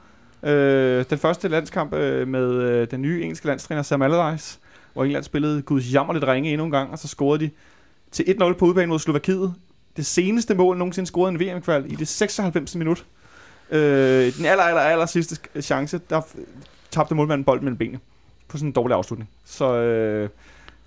[0.48, 4.58] Øh, den første landskamp øh, med øh, den nye engelske landstræner Sam Allardyce,
[4.92, 7.50] hvor England spillede Guds jammerligt ringe endnu en gang, og så scorede de
[8.10, 9.54] til 1-0 på udbanen mod Slovakiet.
[9.96, 12.76] Det seneste mål nogensinde scorede en VM-kval i det 96.
[12.76, 13.04] minut.
[13.74, 16.20] Øh, den aller, aller, aller sidste chance, der
[16.90, 17.98] tabte målmanden bolden mellem benene.
[18.48, 19.30] på sådan en dårlig afslutning.
[19.44, 20.28] Så øh,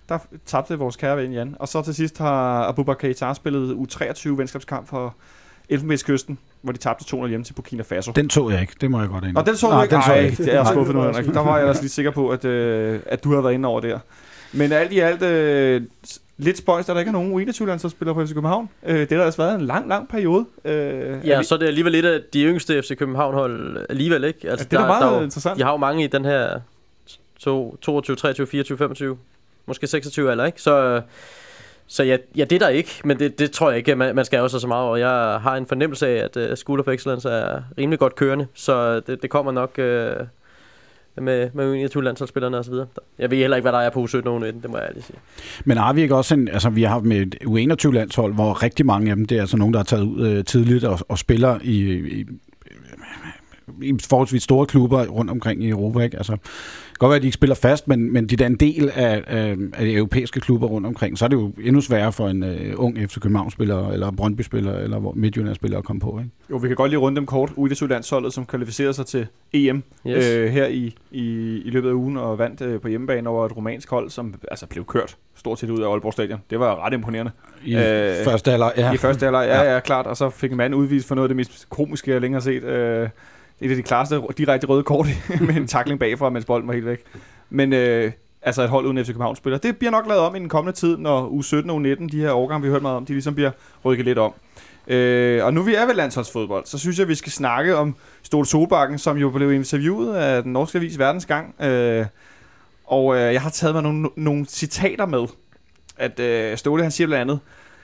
[0.10, 1.56] der tabte vores kære ven Jan.
[1.60, 5.16] Og så til sidst har Abubakar Keita spillet U23 venskabskamp for
[5.70, 8.12] Elfenbenskysten, hvor de tabte 200 hjemme til Burkina Faso.
[8.12, 9.38] Den så jeg ikke, det må jeg godt ind.
[9.38, 9.96] Og den så du ikke?
[9.96, 10.44] Den så jeg ikke.
[10.44, 11.26] det er jeg skuffet nu, Henrik.
[11.26, 13.80] Der var jeg ellers lige sikker på, at, øh, at du havde været inde over
[13.82, 14.00] der.
[14.54, 15.82] Men alt i alt, øh,
[16.38, 18.70] lidt spøjst, at der ikke er nogen U21-landsholdsspillere på FC København.
[18.86, 20.46] Øh, det har altså været en lang, lang periode.
[20.66, 24.50] Øh, Ja, så er det alligevel lidt af de yngste FC København-hold alligevel, ikke?
[24.50, 25.58] Altså, Ja, det er da meget der, er jo- interessant.
[25.58, 26.60] De har jo mange i den her
[27.40, 29.18] to- 22, 23, 24, 25,
[29.66, 30.62] måske 26 eller ikke?
[30.62, 31.02] Så,
[31.88, 34.26] så ja, ja, det er der ikke, men det, det tror jeg ikke, man, man
[34.26, 34.98] skal også så meget over.
[34.98, 39.00] Jeg har en fornemmelse af, at uh, School of Excellence er rimelig godt kørende, så
[39.00, 40.28] det, det kommer nok uh,
[41.22, 42.74] med, med U21-landsholdsspillerne osv.
[43.20, 45.06] Jeg ved heller ikke, hvad der er på U17 og U19, det må jeg ærligt
[45.06, 45.18] sige.
[45.66, 49.10] Men har vi ikke også en, altså vi har med et U21-landshold, hvor rigtig mange
[49.10, 51.60] af dem, det er altså nogen, der har taget ud øh, tidligt og, og spiller
[51.64, 52.26] i, i,
[53.82, 56.00] i forholdsvis store klubber rundt omkring i Europa.
[56.00, 56.18] Ikke?
[56.18, 56.38] Altså,
[57.00, 59.24] godt være, at de ikke spiller fast, men, men de er da en del af,
[59.28, 61.18] af, af de europæiske klubber rundt omkring.
[61.18, 65.12] Så er det jo endnu sværere for en øh, ung FC København-spiller, eller Brøndby-spiller, eller
[65.16, 66.20] Midtjylland-spiller at komme på.
[66.20, 66.32] Ikke?
[66.52, 67.50] Jo, vi kan godt lige runde dem kort.
[67.50, 70.26] U21-landsholdet, som kvalificerede sig til EM Yes.
[70.28, 71.24] øh, her i, i,
[71.66, 74.66] i løbet af ugen og vandt øh, på hjemmebane over et romansk hold, som altså
[74.68, 76.40] blev kørt stort set ud af Aalborg Stadion.
[76.50, 77.32] Det var ret imponerende.
[77.66, 78.86] I Øh, første alder, ja.
[78.88, 78.94] Ja.
[78.94, 79.74] I første alder, ja, Ja.
[79.74, 80.08] ja, klart.
[80.08, 82.44] Og så fik en mand udvist for noget af det mest komiske, jeg længere har
[82.44, 82.64] set.
[82.64, 83.10] Øh,
[83.62, 85.08] et af de klareste direkte røde kort
[85.48, 87.04] med en takling bagfra, mens bolden var helt væk.
[87.50, 89.58] Men øh, altså et hold uden FC København spiller.
[89.58, 92.32] Det bliver nok lavet om i den kommende tid, når U17 og U19, de her
[92.32, 93.52] årgange, vi har hørt meget om, de ligesom bliver
[93.86, 94.34] rykket lidt om.
[94.88, 98.46] Øh, og nu vi er ved landsholdsfodbold, så synes jeg, vi skal snakke om Stol
[98.46, 101.64] Solbakken, som jo blev interviewet af den norske avis Verdensgang.
[101.64, 102.06] Øh,
[102.86, 105.28] og øh, jeg har taget mig nogle, nogle citater med.
[105.98, 107.40] At øh, Ståle han siger blandt andet,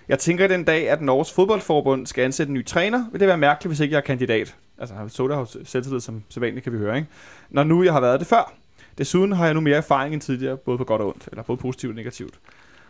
[0.08, 3.38] jeg tænker den dag, at Norges fodboldforbund skal ansætte en ny træner, vil det være
[3.38, 4.56] mærkeligt, hvis ikke jeg er kandidat.
[4.78, 7.08] Altså, Soda har selvtillid som sædvanligt, kan vi høre, ikke?
[7.50, 8.54] Når nu jeg har været det før.
[8.98, 11.58] Desuden har jeg nu mere erfaring end tidligere, både på godt og ondt, eller både
[11.58, 12.34] positivt og negativt.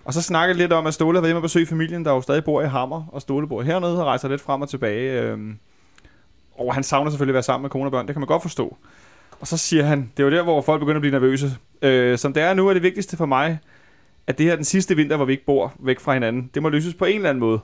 [0.05, 2.11] Og så snakker jeg lidt om, at Ståle har været hjemme og besøge familien, der
[2.11, 5.21] jo stadig bor i Hammer, og Ståle bor hernede og rejser lidt frem og tilbage.
[5.21, 5.57] Øhm,
[6.57, 8.41] og han savner selvfølgelig at være sammen med kone og børn, det kan man godt
[8.41, 8.77] forstå.
[9.39, 11.51] Og så siger han, det er jo der, hvor folk begynder at blive nervøse.
[11.81, 13.59] Øh, som det er nu, er det vigtigste for mig,
[14.27, 16.49] at det her er den sidste vinter, hvor vi ikke bor væk fra hinanden.
[16.53, 17.59] Det må løses på en eller anden måde.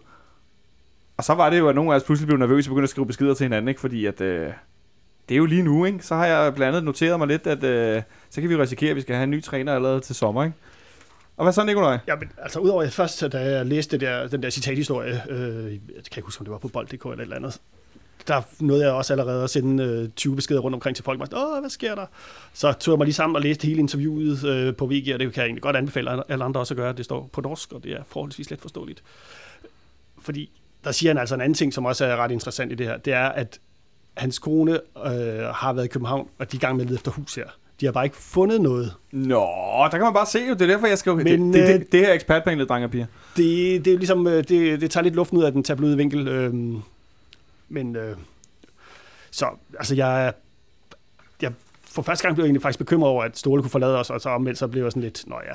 [1.17, 2.89] Og så var det jo, at nogle af os pludselig blev nervøse og begyndte at
[2.89, 3.81] skrive beskeder til hinanden, ikke?
[3.81, 4.51] fordi at, øh,
[5.29, 6.05] det er jo lige nu, ikke?
[6.05, 8.95] Så har jeg blandt andet noteret mig lidt, at øh, så kan vi risikere, at
[8.95, 10.55] vi skal have en ny træner allerede til sommer, ikke?
[11.37, 11.97] Og hvad så, Nikolaj?
[12.07, 15.73] Ja, men altså udover at først, da jeg læste det der, den der citathistorie, øh,
[15.73, 17.61] jeg kan ikke huske, om det var på bold.dk eller et eller andet,
[18.27, 21.21] der nåede jeg også allerede at sende øh, 20 beskeder rundt omkring til folk.
[21.21, 22.05] og Åh, hvad sker der?
[22.53, 25.33] Så tog jeg mig lige sammen og læste hele interviewet øh, på VG, og det
[25.33, 26.93] kan jeg egentlig godt anbefale alle andre også at gøre.
[26.93, 29.03] Det står på norsk, og det er forholdsvis let forståeligt.
[30.21, 30.51] Fordi
[30.83, 32.97] der siger han altså en anden ting, som også er ret interessant i det her.
[32.97, 33.59] Det er, at
[34.17, 35.11] hans kone øh,
[35.53, 37.45] har været i København, og de er i gang med at lede efter hus her.
[37.79, 38.93] De har bare ikke fundet noget.
[39.11, 39.47] Nå,
[39.83, 40.53] der kan man bare se jo.
[40.53, 41.15] Det er derfor, jeg skal...
[41.15, 43.05] Men, Men, det, det, øh, det, det her er ekspertpanelet, drenge og piger.
[43.37, 46.27] Det, det er ligesom, øh, det, det tager lidt luften ud af den tabloide vinkel.
[46.27, 46.53] Øh,
[47.69, 48.15] men øh,
[49.31, 49.45] så,
[49.77, 50.33] altså jeg,
[51.41, 51.51] jeg
[51.91, 54.21] for første gang blev jeg egentlig faktisk bekymret over, at Ståle kunne forlade os, og
[54.21, 55.53] så omvendt så blev jeg sådan lidt, nå ja,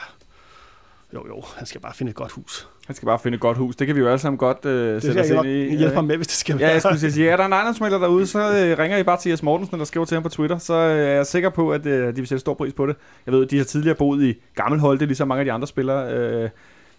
[1.15, 2.69] jo jo, han skal bare finde et godt hus.
[2.87, 3.77] Han skal bare finde et godt hus.
[3.77, 5.49] Det kan vi jo alle sammen godt øh, Det sætte os ind i.
[5.69, 6.73] hjælpe Øh, ham med, hvis det skal Ja, være.
[6.73, 9.43] jeg skulle sige, er der en ejendomsmælder derude, så øh, ringer I bare til Jes
[9.43, 12.09] Mortensen, der skriver til ham på Twitter, så øh, er jeg sikker på, at øh,
[12.09, 12.97] de vil sætte stor pris på det.
[13.27, 16.13] Jeg ved, at de har tidligere boet i Gammelholte, ligesom mange af de andre spillere.
[16.13, 16.51] Øh,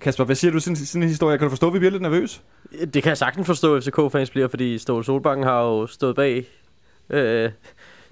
[0.02, 1.38] Kasper, hvad siger du til sådan, sådan en historie?
[1.38, 2.42] Kan du forstå, at vi bliver lidt nervøs?
[2.94, 6.46] Det kan jeg sagtens forstå, at FCK-fans bliver, fordi Ståle Solbakken har jo stået bag
[7.10, 7.50] øh,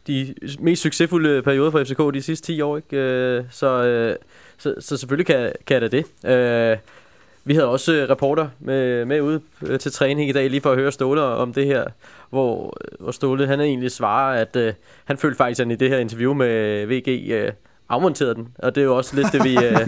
[0.08, 2.78] de mest succesfulde perioder for FCK de sidste 10 år.
[2.78, 2.98] Ikke?
[2.98, 4.16] Øh, så, øh,
[4.58, 6.30] så, så selvfølgelig kan, kan jeg da det.
[6.32, 6.78] Øh,
[7.46, 10.72] vi havde også øh, reporter med, med ude øh, til træning i dag, lige for
[10.72, 11.86] at høre Ståle om det her,
[12.30, 14.74] hvor, hvor Ståle han egentlig svarer, at øh,
[15.06, 17.52] han følte faktisk, at han i det her interview med VG øh,
[17.90, 18.48] afmonterede den.
[18.60, 19.88] Og det er jo også lidt det, vi, øh,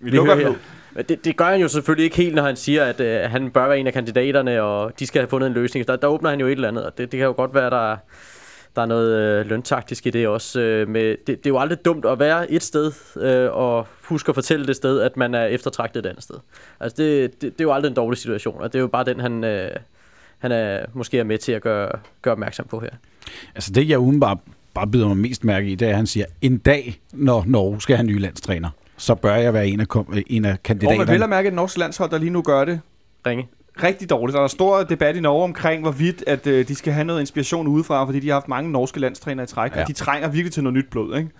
[0.00, 0.54] Vi, vi hører her.
[0.96, 3.68] Det, det gør han jo selvfølgelig ikke helt, når han siger, at øh, han bør
[3.68, 5.88] være en af kandidaterne, og de skal have fundet en løsning.
[5.88, 7.70] Der, der åbner han jo et eller andet, og det, det kan jo godt være,
[7.70, 7.96] der,
[8.76, 10.60] der er noget øh, løntaktisk i det også.
[10.60, 14.28] Øh, med, det, det er jo aldrig dumt at være et sted, øh, og huske
[14.28, 16.36] at fortælle det sted, at man er eftertragtet et andet sted.
[16.80, 19.04] Altså det, det, det er jo aldrig en dårlig situation, og det er jo bare
[19.04, 19.70] den, han, øh,
[20.38, 21.90] han er måske er med til at gøre,
[22.22, 22.90] gøre opmærksom på her.
[23.54, 24.38] Altså det, jeg umiddelbart
[24.74, 27.80] bare byder mig mest mærke i, det er, at han siger, en dag, når Norge
[27.80, 30.52] skal have en ny landstræner, så bør jeg være en af, kom- en af Og
[30.52, 31.10] man kandidaterne.
[31.12, 32.80] vil at mærke et norsk landshold, der lige nu gør det
[33.26, 33.48] Ringe.
[33.82, 34.36] rigtig dårligt.
[34.36, 37.66] Der er stor debat i Norge omkring, hvorvidt at, øh, de skal have noget inspiration
[37.66, 39.82] udefra, fordi de har haft mange norske landstrænere i træk, ja.
[39.82, 41.16] Og de trænger virkelig til noget nyt blod.
[41.16, 41.30] Ikke?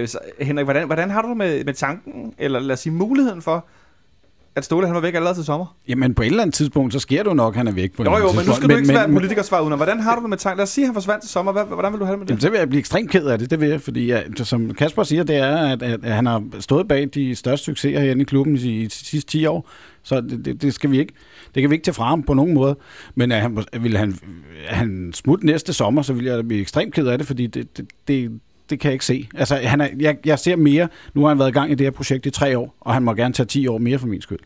[0.00, 2.92] Øh, så, Henrik, hvordan, hvordan har du det med, med tanken, eller lad os sige
[2.92, 3.66] muligheden for,
[4.56, 5.76] at Ståle han var væk allerede til sommer?
[5.88, 8.02] Jamen på et eller andet tidspunkt, så sker det jo nok, han er væk på
[8.02, 8.56] et Jo, eller jo, men nu tidspunkt.
[8.56, 9.76] skal du ikke svære men, politikersvar uden.
[9.76, 10.56] Hvordan har du det med tanken?
[10.58, 11.64] Lad os sige, at han forsvandt til sommer.
[11.64, 12.42] Hvordan vil du have det med Jamen, det?
[12.42, 15.02] så vil jeg blive ekstremt ked af det, det vil jeg, fordi ja, som Kasper
[15.02, 18.56] siger, det er, at, at, han har stået bag de største succeser herinde i klubben
[18.56, 19.68] i, i de sidste 10 år,
[20.02, 21.12] så det, det, det, skal vi ikke,
[21.54, 22.76] det kan vi ikke tage fra ham på nogen måde.
[23.14, 24.18] Men at han, vil han,
[24.66, 27.86] han smutte næste sommer, så vil jeg blive ekstremt ked af det, fordi det, det,
[28.08, 28.40] det,
[28.70, 29.28] det kan jeg ikke se.
[29.34, 31.86] Altså, han er, jeg, jeg ser mere, nu har han været i gang i det
[31.86, 34.20] her projekt i tre år, og han må gerne tage 10 år mere for min
[34.20, 34.38] skyld.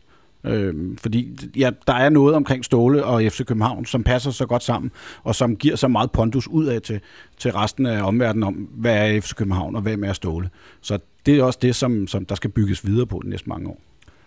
[0.43, 4.63] Øhm, fordi ja, der er noget omkring Ståle og FC København, som passer så godt
[4.63, 4.91] sammen,
[5.23, 6.99] og som giver så meget pondus ud af til,
[7.37, 10.49] til resten af omverdenen om, hvad er FC København, og hvem er Ståle.
[10.81, 13.69] Så det er også det, som, som der skal bygges videre på de næste mange
[13.69, 13.81] år.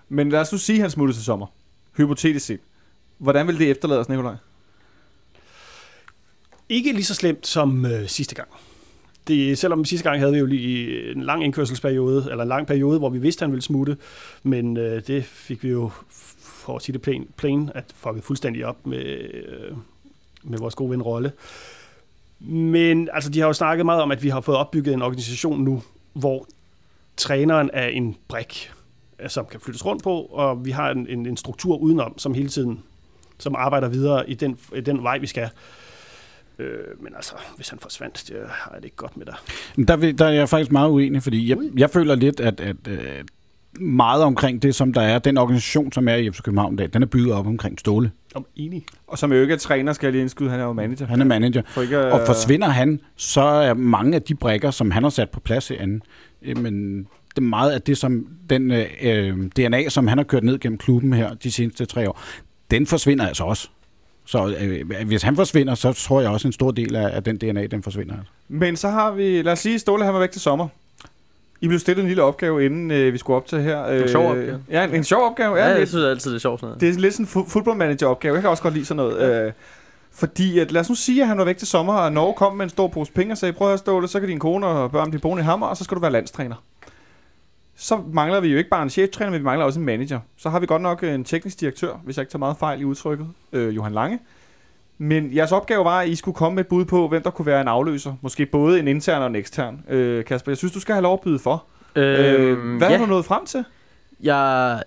[0.09, 1.47] Men lad os nu sige, at han smuttede til sommer.
[1.97, 2.61] Hypotetisk set.
[3.19, 4.35] Hvordan vil det efterlade os, Nikolaj?
[6.69, 8.49] Ikke lige så slemt som øh, sidste gang.
[9.29, 12.99] Det, selvom sidste gang havde vi jo lige en lang indkørselsperiode, eller en lang periode,
[12.99, 13.97] hvor vi vidste, at han ville smutte,
[14.43, 15.91] men øh, det fik vi jo,
[16.39, 19.77] for at sige det plain, plain at fucket fuldstændig op med, øh,
[20.43, 21.33] med vores gode ven Rolle.
[22.41, 25.61] Men altså, de har jo snakket meget om, at vi har fået opbygget en organisation
[25.65, 25.83] nu,
[26.13, 26.47] hvor
[27.17, 28.71] træneren er en brik,
[29.21, 32.35] øh, som kan flyttes rundt på, og vi har en, en, en struktur udenom, som
[32.35, 32.81] hele tiden
[33.39, 35.49] som arbejder videre i den, i den vej, vi skal.
[36.63, 39.35] Øh, men altså, hvis han forsvandt, det har jeg det ikke godt med dig.
[39.77, 42.61] Men Der, vil, der er jeg faktisk meget uenig, fordi jeg, jeg føler lidt, at,
[42.61, 42.99] at øh,
[43.81, 46.89] meget omkring det, som der er, den organisation, som er i FC København i dag,
[46.93, 48.11] den er bygget op omkring Ståle.
[48.35, 48.85] Om enig.
[49.07, 51.07] Og som jo ikke er træner, skal jeg lige indskyde, han er jo manager.
[51.07, 51.63] Han er manager.
[51.69, 55.11] For ikke, at- Og forsvinder han, så er mange af de brækker, som han har
[55.11, 56.01] sat på plads herinde,
[56.43, 56.99] øh, men
[57.31, 58.71] det er meget af det, som den
[59.03, 62.21] øh, DNA, som han har kørt ned gennem klubben her de seneste tre år,
[62.71, 63.69] den forsvinder altså også.
[64.25, 67.37] Så øh, hvis han forsvinder, så tror jeg også, en stor del af, af den
[67.37, 68.15] DNA, den forsvinder.
[68.15, 68.31] Altså.
[68.49, 70.69] Men så har vi, lad os sige, Ståle han var væk til sommer.
[71.61, 73.87] I blev stillet en lille opgave, inden øh, vi skulle op til her.
[73.87, 74.61] Øh, sjov opgave.
[74.71, 75.55] Ja, en, en sjov opgave.
[75.57, 76.81] Ja, Ja, jeg lidt, synes altid, det er sjovt sådan noget.
[76.81, 78.35] det er lidt sådan en fu- fodboldmanager-opgave.
[78.35, 79.47] Jeg kan også godt lide sådan noget.
[79.47, 79.53] Øh,
[80.15, 82.57] fordi, at, lad os nu sige, at han var væk til sommer, og Norge kom
[82.57, 84.91] med en stor pose penge og sagde, prøv at Ståle, så kan din kone og
[84.93, 86.55] børn blive boende i Hammer, og så skal du være landstræner.
[87.83, 90.21] Så mangler vi jo ikke bare en cheftræner, men vi mangler også en manager.
[90.37, 92.85] Så har vi godt nok en teknisk direktør, hvis jeg ikke tager meget fejl i
[92.85, 94.19] udtrykket, øh, Johan Lange.
[94.99, 97.47] Men jeres opgave var, at I skulle komme med et bud på, hvem der kunne
[97.47, 98.15] være en afløser.
[98.21, 99.85] Måske både en intern og en ekstern.
[99.89, 101.65] Øh, Kasper, jeg synes, du skal have lov at byde for.
[101.97, 102.97] Øh, hvad ja.
[102.97, 103.65] har du nået frem til?
[104.21, 104.83] Jeg,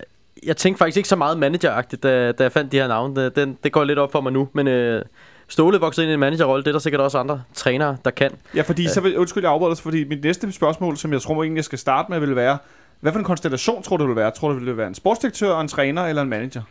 [0.46, 3.16] jeg tænkte faktisk ikke så meget manageragtigt, da, da jeg fandt de her navne.
[3.16, 5.02] Det, den, det går lidt op for mig nu, men øh,
[5.48, 6.64] Ståle voksede ind i en managerrolle.
[6.64, 8.32] Det er der sikkert også andre trænere, der kan.
[8.56, 11.58] Ja, fordi så vil, undskyld, jeg afbryder fordi mit næste spørgsmål, som jeg tror egentlig,
[11.58, 12.58] jeg skal starte med, vil være,
[13.00, 14.32] hvad for en konstellation tror du, det vil være?
[14.32, 16.62] Tror du, det vil være en sportsdirektør, og en træner eller en manager?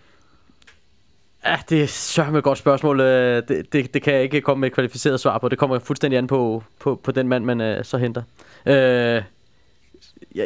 [1.44, 3.00] Ja, det er sørme et godt spørgsmål.
[3.00, 5.48] Øh, Det, det, det kan jeg ikke komme med et kvalificeret svar på.
[5.48, 8.22] Det kommer fuldstændig an på, på, på den mand, man øh, så henter.
[8.66, 9.22] Øh, jeg,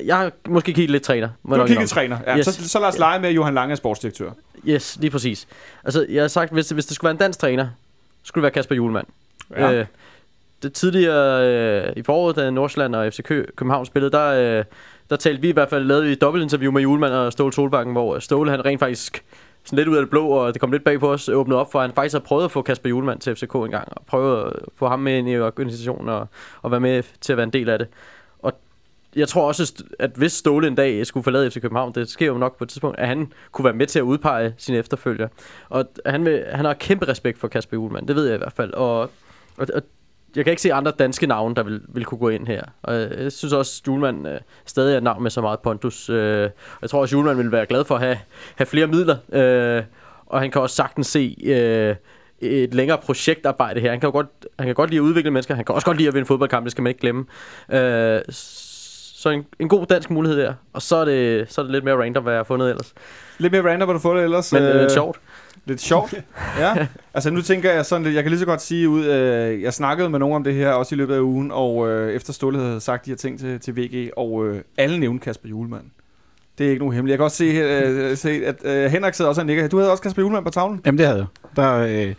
[0.04, 1.28] jeg har måske kigget lidt træner.
[1.48, 2.18] Du har kigget træner.
[2.26, 2.46] Ja, Yes.
[2.46, 4.30] så, så lad os lege med, at Johan Lange er sportsdirektør.
[4.68, 5.48] Yes, lige præcis.
[5.84, 7.68] Altså, jeg har sagt, hvis, hvis det skulle være en dansk træner,
[8.22, 9.06] skulle det være Kasper Julemand.
[9.56, 9.72] Ja.
[9.72, 9.86] Øh,
[10.62, 11.46] det tidligere
[11.88, 14.64] øh, i foråret, da Nordsjælland og FC Kø- København spillede, der, øh,
[15.10, 17.92] der talte vi i hvert fald, lavede vi et dobbeltinterview med Julemand og Ståle Solbakken,
[17.92, 19.24] hvor øh, Ståle han rent faktisk
[19.64, 21.72] sådan lidt ud af det blå, og det kom lidt bag på os, åbnede op
[21.72, 24.02] for, at han faktisk har prøvet at få Kasper Julemand til FCK en gang, og
[24.06, 26.28] prøvet at få ham med ind i organisationen og,
[26.62, 27.88] og være med til at være en del af det.
[28.38, 28.52] Og
[29.16, 32.38] jeg tror også, at hvis Ståle en dag skulle forlade FC København, det sker jo
[32.38, 35.28] nok på et tidspunkt, at han kunne være med til at udpege sine efterfølger.
[35.68, 38.52] Og han, vil, han har kæmpe respekt for Kasper Julemand, det ved jeg i hvert
[38.52, 38.72] fald.
[38.72, 39.00] Og,
[39.56, 39.82] og, og
[40.36, 42.62] jeg kan ikke se andre danske navne, der vil, vil kunne gå ind her.
[42.82, 46.10] Og jeg synes også, at Julemand øh, stadig er et navn med så meget pondus.
[46.10, 46.50] Øh,
[46.82, 48.18] jeg tror også, at Julemand vil være glad for at have,
[48.56, 49.16] have flere midler.
[49.32, 49.82] Øh,
[50.26, 51.96] og han kan også sagtens se øh,
[52.40, 53.90] et længere projektarbejde her.
[53.90, 54.26] Han kan, godt,
[54.58, 55.54] han kan godt lide at udvikle mennesker.
[55.54, 57.24] Han kan også godt lide at vinde fodboldkampe, det skal man ikke glemme.
[57.72, 58.20] Øh,
[59.18, 60.54] så en, en god dansk mulighed der.
[60.72, 62.94] Og så er det, så er det lidt mere random, hvad jeg har fundet ellers.
[63.38, 64.52] Lidt mere random, hvor du får det ellers.
[64.52, 65.20] Men Øh, sjovt.
[65.68, 66.14] Lidt sjovt.
[66.60, 66.86] ja.
[67.14, 69.74] Altså nu tænker jeg sådan lidt, jeg kan lige så godt sige ud, øh, jeg
[69.74, 72.58] snakkede med nogen om det her også i løbet af ugen, og øh, efter Ståle
[72.58, 75.84] havde sagt de her ting til, til VG, og øh, alle nævnte Kasper Julemand.
[76.58, 77.12] Det er ikke nogen hemmeligt.
[77.12, 79.68] Jeg kan også se, øh, se at øh, Henrik sidder også og nikker.
[79.68, 80.80] Du havde også Kasper Julemand på tavlen.
[80.86, 81.26] Jamen det havde jeg.
[81.56, 82.14] Der, øh,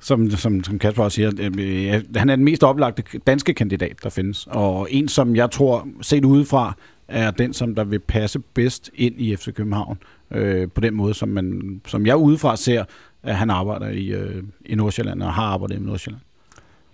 [0.00, 4.10] som, som, som Kasper også siger, øh, han er den mest oplagte danske kandidat, der
[4.10, 4.46] findes.
[4.50, 6.76] Og en, som jeg tror, set udefra,
[7.08, 9.98] er den, som der vil passe bedst ind i FC København.
[10.30, 12.84] Øh, på den måde, som, man, som jeg udefra ser,
[13.22, 16.22] at han arbejder i, øh, i Nordsjælland, og har arbejdet i Nordsjælland.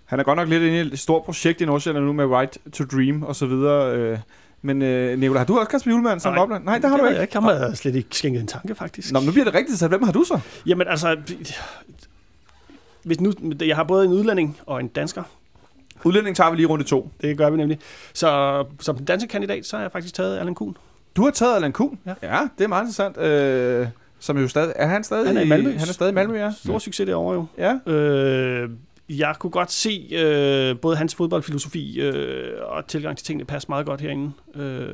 [0.05, 2.57] Han er godt nok lidt inde i et stort projekt i Nordsjælland nu med Right
[2.73, 3.95] to Dream og så videre.
[3.95, 4.17] Øh,
[4.61, 6.63] men øh, Nicolai, har du også Kasper Julemand som Nej, opland?
[6.63, 7.27] Nej, det har du ved ikke.
[7.33, 9.13] Jeg har jeg slet ikke skænket en tanke, faktisk.
[9.13, 10.39] Nå, men nu bliver det rigtigt, så hvem har du så?
[10.65, 11.17] Jamen altså,
[13.03, 15.23] hvis nu, jeg har både en udlænding og en dansker.
[16.03, 17.09] Udlænding tager vi lige rundt i to.
[17.21, 17.79] Det gør vi nemlig.
[18.13, 20.77] Så som den danske kandidat, så har jeg faktisk taget Allan Kuhn.
[21.15, 21.99] Du har taget Allan Kuhn.
[22.05, 22.13] Ja.
[22.21, 23.17] ja det er meget interessant.
[23.17, 23.87] Øh,
[24.19, 25.71] som jo stadig, er han stadig Han er i Malmø.
[25.71, 26.51] Han er stadig i Malmø, ja.
[26.63, 27.45] Stor succes derovre jo.
[27.57, 28.69] Ja, Øh,
[29.09, 33.85] jeg kunne godt se øh, både hans fodboldfilosofi øh, og tilgang til tingene passe meget
[33.85, 34.31] godt herinde.
[34.55, 34.87] Øh,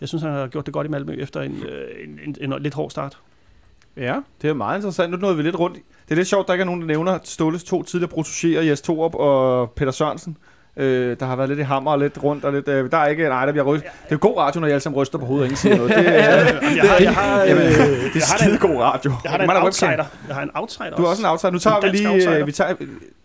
[0.00, 2.62] jeg synes, han har gjort det godt i Malmø efter en, øh, en, en, en
[2.62, 3.18] lidt hård start.
[3.96, 5.10] Ja, det er meget interessant.
[5.10, 5.76] Nu nåede vi lidt rundt.
[5.76, 8.80] Det er lidt sjovt, der ikke er nogen, der nævner Ståles to tidligere protégéer, Jes
[8.82, 10.36] Torup og Peter Sørensen.
[10.76, 12.68] Øh, der har været lidt i hammer og lidt rundt og lidt...
[12.68, 13.28] Øh, der er ikke...
[13.28, 13.84] Nej, der bliver ryst.
[14.08, 15.90] Det er god radio, når jeg alle sammen ryster på hovedet og ingen siger noget.
[15.90, 16.34] Det, er,
[16.76, 19.12] jeg har, jeg har, øh, det er skide god radio.
[19.24, 20.04] jeg har en outsider.
[20.28, 21.50] Jeg har en outsider Du er også en outsider.
[21.50, 22.38] Nu tager vi lige...
[22.38, 22.74] Øh, vi tager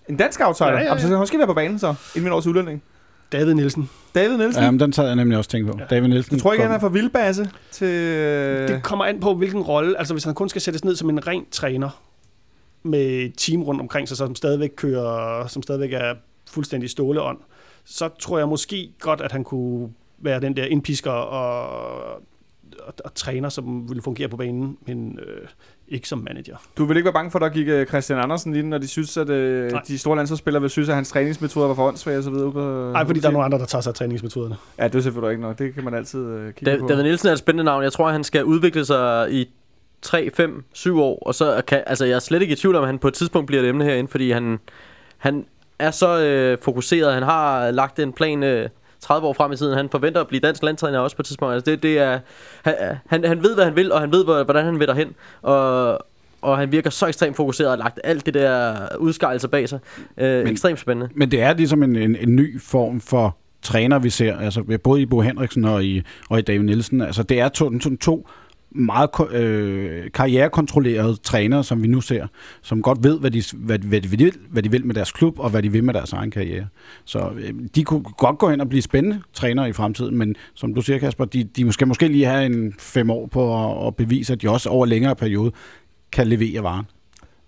[0.10, 0.72] en dansk outsider.
[0.72, 1.00] Ja, ja, ja.
[1.00, 2.84] Så måske være på banen så, inden vi når til udlænding.
[3.32, 3.90] David Nielsen.
[4.16, 4.64] David Nielsen.
[4.64, 5.78] Ja, men den sad jeg nemlig også tænkt på.
[5.80, 5.86] Ja.
[5.86, 6.38] David Nielsen.
[6.38, 7.88] Du tror ikke, kom- han er for vildbasse til...
[7.88, 8.68] Øh...
[8.68, 9.98] Det kommer an på, hvilken rolle.
[9.98, 12.02] Altså, hvis han kun skal sættes ned som en ren træner
[12.84, 16.14] med team rundt omkring sig, som stadigvæk kører, som stadigvæk er
[16.52, 17.38] fuldstændig ståleånd,
[17.86, 22.22] så tror jeg måske godt, at han kunne være den der indpisker og,
[22.88, 25.48] og, og træner, som ville fungere på banen, men øh,
[25.88, 26.58] ikke som manager.
[26.78, 28.88] Du vil ikke være bange for, at der gik øh, Christian Andersen lige, når de
[28.88, 32.24] synes, at øh, de store landsholdsspillere vil synes, at hans træningsmetoder var for åndssvage og
[32.24, 32.92] så videre?
[32.92, 34.56] Nej, fordi der er nogle andre, der tager sig af træningsmetoderne.
[34.80, 35.60] Ja, det er selvfølgelig ikke nok.
[35.60, 36.88] Det kan man altid øh, kigge Da, på.
[36.88, 37.84] David Nielsen er et spændende navn.
[37.84, 39.50] Jeg tror, han skal udvikle sig i
[40.02, 41.24] 3, 5, 7 år.
[41.26, 43.14] Og så kan, altså, jeg er slet ikke i tvivl om, at han på et
[43.14, 44.60] tidspunkt bliver et emne herinde, fordi han,
[45.18, 45.46] han
[45.80, 47.14] er så øh, fokuseret.
[47.14, 48.70] Han har lagt en plan øh,
[49.02, 49.78] 30 år frem i tiden.
[49.78, 51.54] Han forventer at blive dansk landtræner også på et tidspunkt.
[51.54, 52.20] Altså, det, det er,
[53.08, 55.16] han, han, ved, hvad han vil, og han ved, hvor- hvordan han vil derhen.
[55.42, 56.00] Og,
[56.42, 59.80] og han virker så ekstremt fokuseret og lagt alt det der udskejelser bag sig.
[60.18, 61.10] Øh, Men- ekstremt spændende.
[61.16, 65.02] Men det er ligesom en, en, en ny form for træner, vi ser, altså både
[65.02, 67.02] i Bo Henriksen og i, og i David Nielsen.
[67.02, 68.28] Altså det er to, to, to
[68.72, 72.28] meget øh, karrierekontrollerede trænere, som vi nu ser,
[72.62, 75.40] som godt ved, hvad de, hvad, hvad, de vil, hvad de vil med deres klub,
[75.40, 76.68] og hvad de vil med deres egen karriere.
[77.06, 80.74] Så øh, de kunne godt gå ind og blive spændende trænere i fremtiden, men som
[80.74, 83.96] du siger, Kasper, de, de skal måske lige have en fem år på at, at
[83.96, 85.52] bevise, at de også over længere periode
[86.12, 86.86] kan levere varen.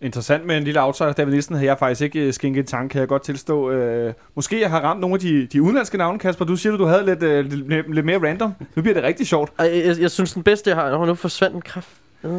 [0.01, 1.11] Interessant med en lille outsider.
[1.13, 3.71] David Nielsen havde jeg faktisk ikke øh, skænket en tanke, kan jeg godt tilstå.
[3.71, 6.45] Øh, måske jeg har ramt nogle af de, de udenlandske navne, Kasper.
[6.45, 8.53] Du siger, at du havde lidt, øh, lidt, lidt mere random.
[8.75, 9.51] Nu bliver det rigtig sjovt.
[9.59, 10.89] Ej, Jeg, jeg, jeg synes, den bedste, jeg har...
[10.91, 11.87] Nå, nu forsvandt den kraft.
[12.23, 12.31] Øh.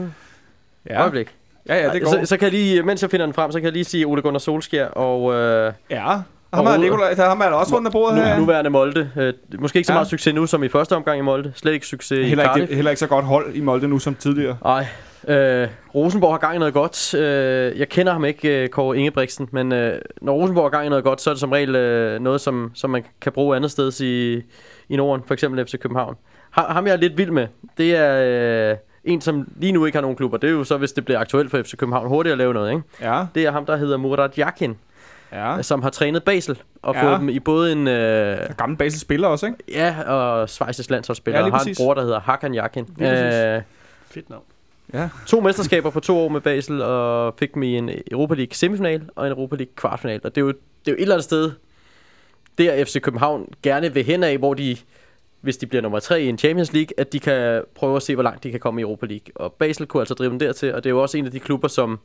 [0.91, 1.35] Ja, Øjeblik.
[1.69, 2.11] ja, ja det går.
[2.11, 4.07] Så, så kan jeg lige, mens jeg finder den frem, så kan jeg lige sige
[4.07, 6.17] Ole Gunnar Solskjær og øh, Ja,
[6.55, 8.39] ham er Nikolaj, der er der også rundt af bordet nu, her.
[8.39, 9.11] nuværende Molde.
[9.17, 9.97] Øh, måske ikke så Ja.
[9.97, 11.53] meget succes nu som i første omgang i Molde.
[11.57, 12.63] Slet ikke succes i Heller Cardiff.
[12.63, 14.57] ikke, heller ikke så godt hold i Molde nu som tidligere.
[14.65, 14.87] Nej.
[15.29, 17.15] Øh, Rosenborg har gang i noget godt.
[17.15, 20.89] Øh, jeg kender ham ikke, øh, Kåre Ingebrigtsen, men øh, når Rosenborg har gang i
[20.89, 23.71] noget godt, så er det som regel øh, noget, som, som man kan bruge andet
[23.71, 24.43] sted i,
[24.89, 26.17] i Norden, for eksempel FC København.
[26.51, 27.47] Ha- Ham jeg er lidt vild med,
[27.79, 30.37] det er øh, en, som lige nu ikke har nogen klubber.
[30.39, 32.71] Det er jo så, hvis det bliver aktuelt for FC København hurtigt at lave noget.
[32.71, 32.83] Ikke?
[33.01, 34.77] Ja, Det er ham, der hedder Murat Yakin,
[35.33, 35.63] ja.
[35.63, 37.03] som har trænet Basel og Ja.
[37.11, 37.89] fået dem i både en...
[37.89, 39.59] Øh, Gammel Basel spiller også, ikke?
[39.69, 41.41] Ja, og Schweizisk landsholdsspiller.
[41.41, 42.53] Ja, og har en bror, der hedder Hakan
[42.99, 43.35] præcis.
[43.35, 43.63] Øh,
[44.11, 44.43] Fedt navn.
[44.93, 45.09] Ja.
[45.27, 49.03] to mesterskaber på to år med Basel, og fik dem i en Europa League semifinal
[49.17, 50.21] og en Europa League kvartfinal.
[50.25, 51.53] Og det er jo, det er jo et eller andet sted,
[52.59, 54.77] der FC København gerne vil hen af, hvor de,
[55.41, 58.15] hvis de bliver nummer tre i en Champions League, at de kan prøve at se,
[58.15, 59.27] hvor langt de kan komme i Europa League.
[59.35, 61.41] Og Basel kunne altså drive dem dertil, og det er jo også en af de
[61.41, 61.99] klubber, som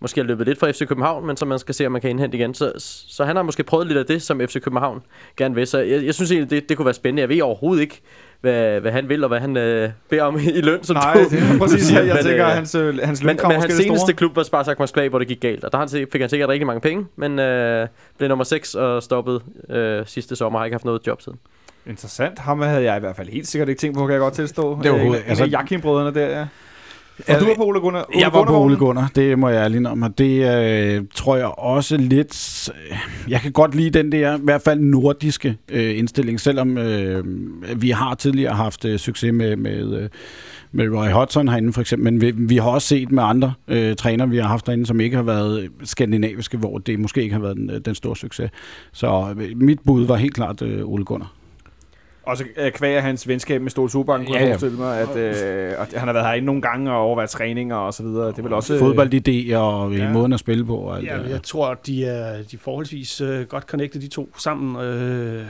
[0.00, 2.10] måske har løbet lidt fra FC København, men som man skal se, om man kan
[2.10, 2.54] indhente igen.
[2.54, 2.72] Så,
[3.08, 5.02] så han har måske prøvet lidt af det, som FC København
[5.36, 5.66] gerne vil.
[5.66, 7.20] Så jeg, jeg synes egentlig, det, det kunne være spændende.
[7.20, 8.00] Jeg ved overhovedet ikke,
[8.40, 11.18] hvad, hvad han vil, og hvad han øh, beder om i løn, som Nej, du,
[11.30, 12.02] det er præcis siger.
[12.02, 14.12] Jeg men, tænker, øh, hans, øh, hans men, men hans seneste store.
[14.12, 15.64] klub var Spartak Moskva, hvor det gik galt.
[15.64, 18.74] Og der har han, fik han sikkert rigtig mange penge, men øh, blev nummer 6
[18.74, 20.58] og stoppede øh, sidste sommer.
[20.58, 21.38] Har ikke haft noget job siden.
[21.86, 22.38] Interessant.
[22.38, 24.78] Ham havde jeg i hvert fald helt sikkert ikke tænkt på, kan jeg godt tilstå.
[24.82, 26.46] Det er overhovedet- Øh, altså, altså- Jakim-brødrene der, ja.
[27.28, 28.04] Og du var på Ole Gunnar?
[28.08, 28.58] Ole Jeg var på?
[28.58, 30.56] Ole Gunnar, det må jeg ærlig om, og det
[30.96, 32.68] øh, tror jeg også lidt...
[32.90, 32.96] øh,
[33.28, 37.24] Jeg kan godt lide den der, i hvert fald nordiske øh, indstilling, selvom øh,
[37.76, 40.08] vi har tidligere haft øh, succes med, med, øh,
[40.72, 43.96] med Roy Hodgson herinde for eksempel, men vi, vi har også set med andre øh,
[43.96, 47.42] trænere, vi har haft derinde, som ikke har været skandinaviske, hvor det måske ikke har
[47.42, 48.50] været den, den store succes.
[48.92, 51.32] Så øh, mit bud var helt klart øh, Ole Gunnar.
[52.26, 54.52] Og så øh, kvæg af hans venskab med Ståle Solbakken, kunne Ja, jeg ja.
[54.52, 57.94] forestille mig, at, øh, at han har været herinde nogle gange og overvejet træninger og
[57.94, 58.26] så videre.
[58.26, 58.78] Det er vel også...
[58.78, 60.12] Fodboldidéer og ja.
[60.12, 60.76] måden at spille på.
[60.76, 64.08] Og alt Ja, jeg tror, at de er, de er forholdsvis øh, godt connected, de
[64.08, 64.84] to sammen.
[64.84, 65.46] Øh,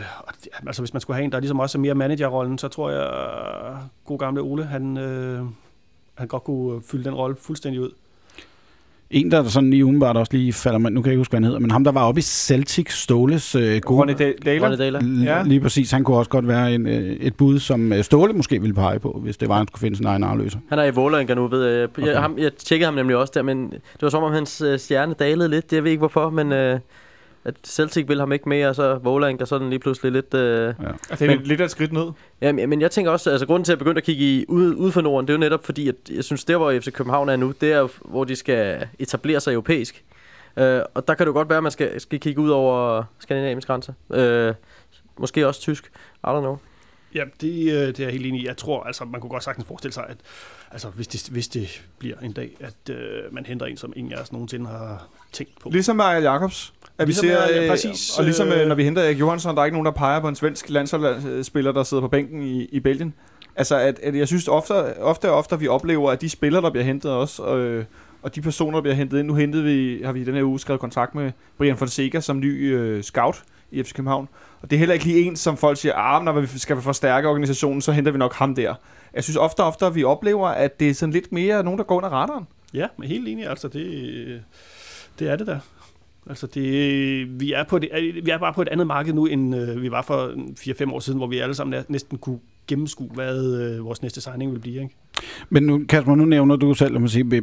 [0.66, 3.00] altså, hvis man skulle have en, der ligesom også er mere managerrollen, så tror jeg,
[3.00, 5.40] øh, god gamle Ole, han, øh,
[6.14, 7.90] han godt kunne fylde den rolle fuldstændig ud.
[9.14, 11.38] En, der sådan lige umiddelbart også lige falder mig, nu kan jeg ikke huske, hvad
[11.40, 14.00] han hedder, men ham, der var oppe i Celtic Ståles øh, gode...
[14.00, 14.64] Ronny Da- Daler.
[14.64, 15.00] Ronny Daler.
[15.00, 15.42] L- Ja.
[15.42, 18.60] Lige præcis, han kunne også godt være en, øh, et bud, som øh, Ståle måske
[18.60, 20.58] ville pege på, hvis det var, han skulle finde sin egen afløser.
[20.68, 21.78] Han er i Vålerenga nu, ved jeg.
[21.80, 22.14] Jeg, Okay.
[22.20, 25.14] ham, jeg tjekkede ham nemlig også der, men det var som om hans øh, stjerne
[25.18, 25.72] dalede lidt.
[25.72, 26.78] Jeg ved ikke hvorfor, men øh,
[27.44, 30.12] at Celtic vil ham ikke mere, og så Volank, og så er den lige pludselig
[30.12, 30.34] lidt...
[30.34, 32.06] Øh, Altså, det er Men- lidt af et skridt ned.
[32.40, 34.74] Ja, men men jeg tænker også, altså grunden til at begynde at kigge i, ud,
[34.74, 37.28] ud for Norden, det er jo netop fordi, at jeg synes, der hvor FC København
[37.28, 40.04] er nu, det er hvor de skal etablere sig europæisk.
[40.56, 43.02] Øh, og der kan det jo godt være, at man skal, skal kigge ud over
[43.18, 43.92] skandinavisk grænser.
[44.14, 44.54] Øh,
[45.18, 45.84] måske også tysk.
[46.24, 46.56] I don't know.
[47.14, 48.46] Ja, det, øh, det er jeg helt enig i.
[48.46, 50.16] Jeg tror, altså, man kunne godt sagtens forestille sig, at
[50.70, 54.12] altså, hvis, det, hvis det bliver en dag, at øh, man henter en, som ingen
[54.12, 55.68] af os nogensinde har tænkt på.
[55.70, 56.72] Ligesom med Ariel Jacobs.
[56.98, 59.02] At Ligesom vi ser, med- ja, øh, præcis, og ligesom øh, øh, når vi henter
[59.02, 62.08] Erik Johansson, der er ikke nogen, der peger på en svensk landsholdsspiller, der sidder på
[62.08, 63.14] bænken i, i Belgien.
[63.56, 66.70] Altså, at, at jeg synes ofte, ofte og ofte, vi oplever, at de spillere, der
[66.70, 67.84] bliver hentet også, øh,
[68.22, 70.42] og de personer, der bliver hentet ind, nu hentede vi, har vi i den her
[70.42, 74.28] uge skrevet kontrakt med Brian Fonseca som ny øh, scout i FC København.
[74.64, 77.28] Og det er heller ikke lige en, som folk siger, ah, når vi skal forstærke
[77.28, 78.74] organisationen, så henter vi nok ham der.
[79.14, 81.78] Jeg synes ofte og ofte, at vi oplever, at det er sådan lidt mere nogen,
[81.78, 82.46] der går under radaren.
[82.74, 83.46] Ja, men helt enig.
[83.46, 84.42] Altså, det,
[85.18, 85.58] det er det der.
[86.28, 87.90] Altså, det, vi, er på det,
[88.24, 90.32] vi er bare på et andet marked nu, end øh, vi var for
[90.88, 92.38] 4-5 år siden, hvor vi alle sammen næsten kunne
[92.68, 94.82] gennemskue, hvad øh, vores næste signing vil blive.
[94.82, 94.94] Ikke?
[95.50, 97.40] Men nu, Kasper, nu nævner du selv, at man siger,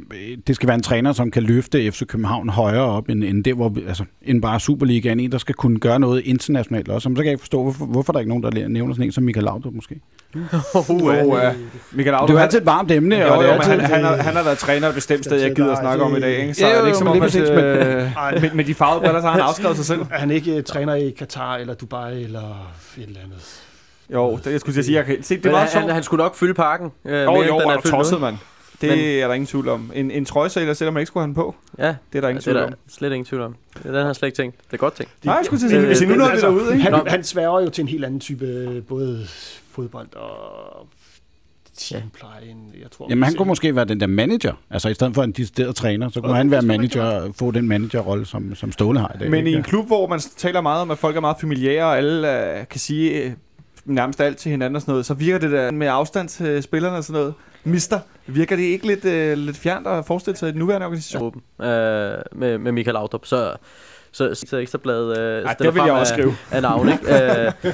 [0.48, 3.56] det skal være en træner, som kan løfte FC København højere op, end, end, det,
[3.56, 5.20] hvor, altså, end bare Superligaen.
[5.20, 7.10] En, der skal kunne gøre noget internationalt også.
[7.10, 9.06] Men så kan jeg ikke forstå, hvorfor, hvorfor der er ikke nogen, der nævner sådan
[9.06, 10.00] en som Michael Laudrup måske.
[10.36, 11.54] Uh, Oh, ja.
[11.92, 13.72] Michael Laudrup, Det er jo altid et varmt emne, Jo, og det jo, er altid...
[13.72, 16.16] han, han, har, han har været træner et bestemt sted, jeg gider at snakke om
[16.16, 16.40] i dag.
[16.42, 16.54] Ikke?
[16.54, 17.58] Så Ja, er jo, det ikke jo, som men om, lige at,
[18.22, 20.02] præcis, øh, med, med de farvede briller, så har han afskrevet sig selv.
[20.02, 23.62] Er han ikke øh, træner i Katar, eller Dubai, eller et eller andet?
[24.14, 25.86] Jo, det, jeg skulle til at sige, jeg kan se, det var han, sjovt.
[25.86, 26.92] han, han skulle nok fylde parken.
[27.06, 28.38] Øh, Jo, mere, jo, den er er tosset, mand.
[28.82, 29.92] Det Men- er der ingen tvivl om.
[29.96, 32.36] En, en trøjesælger, selvom man ikke skulle have den på, Ja, det er der ingen
[32.36, 32.70] det tvivl er om.
[32.70, 33.56] der slet ingen tvivl om.
[33.74, 34.58] Det er den har jeg slet ikke tænkt.
[34.68, 35.12] Det er godt tænkt.
[35.24, 36.72] Nej, jeg skulle til at sige, Øh, hvis I nu det- nåede det altså, derude,
[36.78, 36.84] ikke?
[36.92, 39.26] Han, han sværger jo til en helt anden type, øh, både
[39.72, 40.88] fodbold og
[41.78, 42.42] teampleje.
[42.52, 44.54] end Jeg tror, Jamen, han kunne måske være den der manager.
[44.70, 47.52] Altså, i stedet for en decideret træner, så kunne han det være manager og få
[47.52, 49.30] den managerrolle, som, som Ståle har i dag.
[49.30, 51.98] Men i en klub, hvor man taler meget om, at folk er meget familiære, og
[51.98, 52.28] alle
[52.62, 53.36] uh, kan sige
[53.86, 56.98] nærmest alt til hinanden og sådan noget, så virker det der med afstand til spillerne
[56.98, 57.34] og sådan noget.
[57.64, 61.42] Mister, virker det ikke lidt, øh, lidt fjernt at forestille sig i den nuværende organisation?
[61.60, 62.16] Ja.
[62.18, 63.26] øh, med, med Michael Laudrup.
[63.26, 63.56] Så,
[64.14, 66.34] så, så Ekstrabladet øh, Ej, stiller det vil jeg også af, skrive.
[66.52, 67.44] af navn, ikke?
[67.46, 67.52] øh,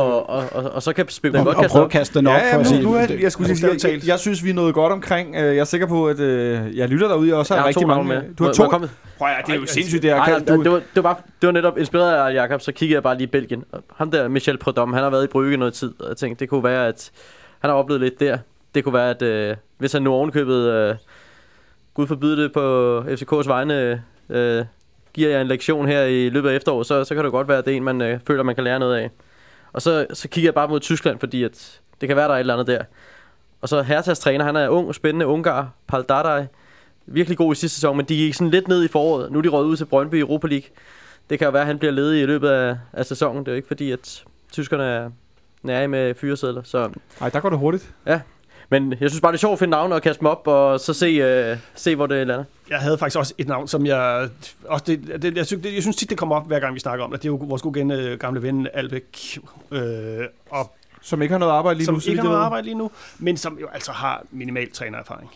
[0.00, 1.90] og, og, og, og, så kan spille og, godt og kaste at op.
[1.90, 2.82] kaste den op Ja, for ja, at nu, sige...
[2.82, 5.34] nu er, jeg, skulle sige, jeg, jeg, jeg, synes, vi er nået godt omkring.
[5.36, 7.72] Øh, Jeg er sikker på, at øh, jeg lytter derude, og også Jeg har har
[7.72, 8.08] to rigtig mange.
[8.08, 8.34] med.
[8.38, 8.62] Du har to.
[8.62, 8.88] jeg?
[9.18, 10.16] Prøv at, det er jo Ej, sindssygt, det her.
[10.16, 12.94] Nej, du, det, var, det, var bare, det var netop inspireret af Jakob, så kiggede
[12.94, 13.64] jeg bare lige i Belgien.
[13.72, 16.40] Og ham der, Michel Prodom, han har været i Brygge noget tid, og jeg tænkte,
[16.40, 17.10] det kunne være, at
[17.60, 18.38] han har oplevet lidt der.
[18.74, 20.94] Det kunne være, at øh, hvis han nu ovenkøbet, øh,
[21.94, 24.64] Gud forbyde det på FCK's vegne, øh,
[25.14, 27.58] giver jeg en lektion her i løbet af efteråret, så, så kan det godt være,
[27.58, 29.10] at det er en, man øh, føler, man kan lære noget af.
[29.72, 32.36] Og så, så kigger jeg bare mod Tyskland, fordi at det kan være, der er
[32.36, 32.84] et eller andet der.
[33.60, 36.46] Og så Hertas træner, han er ung, spændende, Ungar, Pal Dardai.
[37.06, 39.32] Virkelig god i sidste sæson, men de gik sådan lidt ned i foråret.
[39.32, 40.68] Nu er de røget ud til Brøndby i Europa League.
[41.30, 43.40] Det kan jo være, at han bliver ledig i løbet af, af sæsonen.
[43.40, 45.10] Det er jo ikke fordi, at tyskerne er
[45.62, 46.62] nære med fyresedler.
[46.62, 46.90] Så,
[47.20, 47.94] nej, der går det hurtigt.
[48.70, 50.80] Men jeg synes bare, det er sjovt at finde navne og kaste dem op, og
[50.80, 52.44] så se, uh, se hvor det lander.
[52.70, 54.28] Jeg havde faktisk også et navn, som jeg...
[54.64, 56.80] Også det, det, jeg, synes, det, jeg synes tit, det kommer op, hver gang vi
[56.80, 57.22] snakker om det.
[57.22, 59.38] Det er jo vores gode gen, øh, gamle ven, Albæk.
[59.70, 59.80] Øh,
[60.50, 62.00] og Som ikke har noget arbejde lige som nu.
[62.00, 65.30] så ikke har noget arbejde lige nu, men som jo altså har minimal trænererfaring.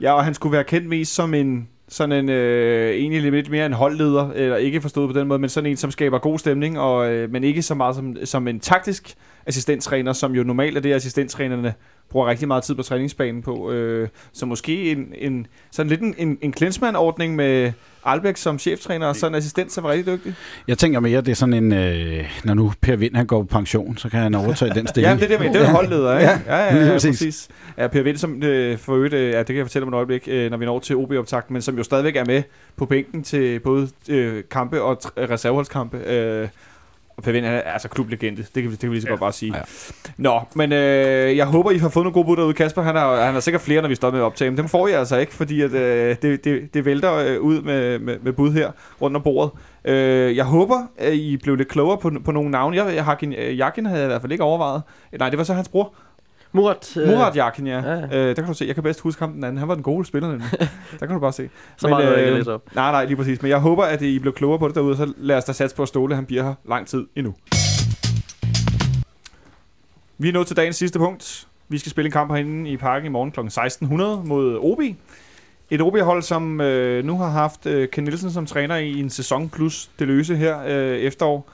[0.00, 3.66] Ja, og han skulle være kendt mest som en sådan en, øh, egentlig lidt mere
[3.66, 6.78] en holdleder, eller ikke forstået på den måde, men sådan en, som skaber god stemning,
[6.80, 9.14] og, øh, men ikke så meget som, som en taktisk
[9.50, 11.74] assistenttræner, som jo normalt er det, assistenttrænerne
[12.10, 13.70] bruger rigtig meget tid på træningsbanen på.
[13.70, 17.72] Øh, så måske en, en, sådan lidt en, en, en Klinsmann-ordning med
[18.04, 20.34] Albæk som cheftræner, og så en assistent, som var rigtig dygtig.
[20.68, 21.72] Jeg tænker mere, det er sådan en...
[21.72, 25.20] Øh, når nu Per Vind han går på pension, så kan han overtage den stilling.
[25.20, 26.30] Ja, det er det, det er holdleder, ikke?
[26.30, 27.10] Ja, ja, ja, lige ja præcis.
[27.10, 27.48] præcis.
[27.78, 29.96] Ja, Per Vind, som øh, for øvrigt, øh, ja, det kan jeg fortælle om et
[29.96, 32.42] øjeblik, øh, når vi når til OB-optakten, men som jo stadigvæk er med
[32.76, 35.96] på bænken til både øh, kampe og tr- reserveholdskampe.
[35.96, 36.48] Øh,
[37.20, 39.10] og Per Vind han er altså klublegende, det kan, det kan vi lige så Ja.
[39.12, 39.56] godt bare sige.
[39.56, 39.62] Ja.
[40.16, 42.54] Nå, men øh, jeg håber, I har fået nogle gode bud derude.
[42.54, 44.68] Kasper, han har, han har sikkert flere, når vi står med at optage, men dem
[44.68, 48.18] får I altså ikke, fordi at, øh, det, det, det vælter øh, ud med, med,
[48.22, 48.70] med bud her
[49.02, 49.50] rundt om bordet.
[49.84, 52.76] Øh, jeg håber, at I blev lidt klogere på, på nogle navne.
[52.76, 54.82] Jeg, jeg øh, Jakin havde jeg i hvert fald ikke overvejet.
[55.18, 55.94] Nej, det var så hans bror.
[56.52, 57.78] Murat, øh, Murat Yakin, ja.
[57.78, 58.02] ja.
[58.02, 59.58] Øh, der kan du se, jeg kan bedst huske ham den anden.
[59.58, 60.48] Han var den gode spiller nemlig.
[61.00, 61.50] der kan du bare se.
[61.76, 62.62] så meget øh, ikke op.
[62.74, 63.42] Nej, nej, lige præcis.
[63.42, 65.76] Men jeg håber, at I blev klogere på det derude, så lad os da satse
[65.76, 67.34] på at Ståle, han bliver her lang tid endnu.
[70.18, 71.46] Vi er nået til dagens sidste punkt.
[71.68, 73.40] Vi skal spille en kamp herinde i parken i morgen kl.
[73.40, 74.80] 1600 mod OB.
[75.70, 79.48] Et OB-hold, som øh, nu har haft øh, Ken Nielsen som træner i en sæson
[79.48, 81.50] plus det løse her øh, efterår.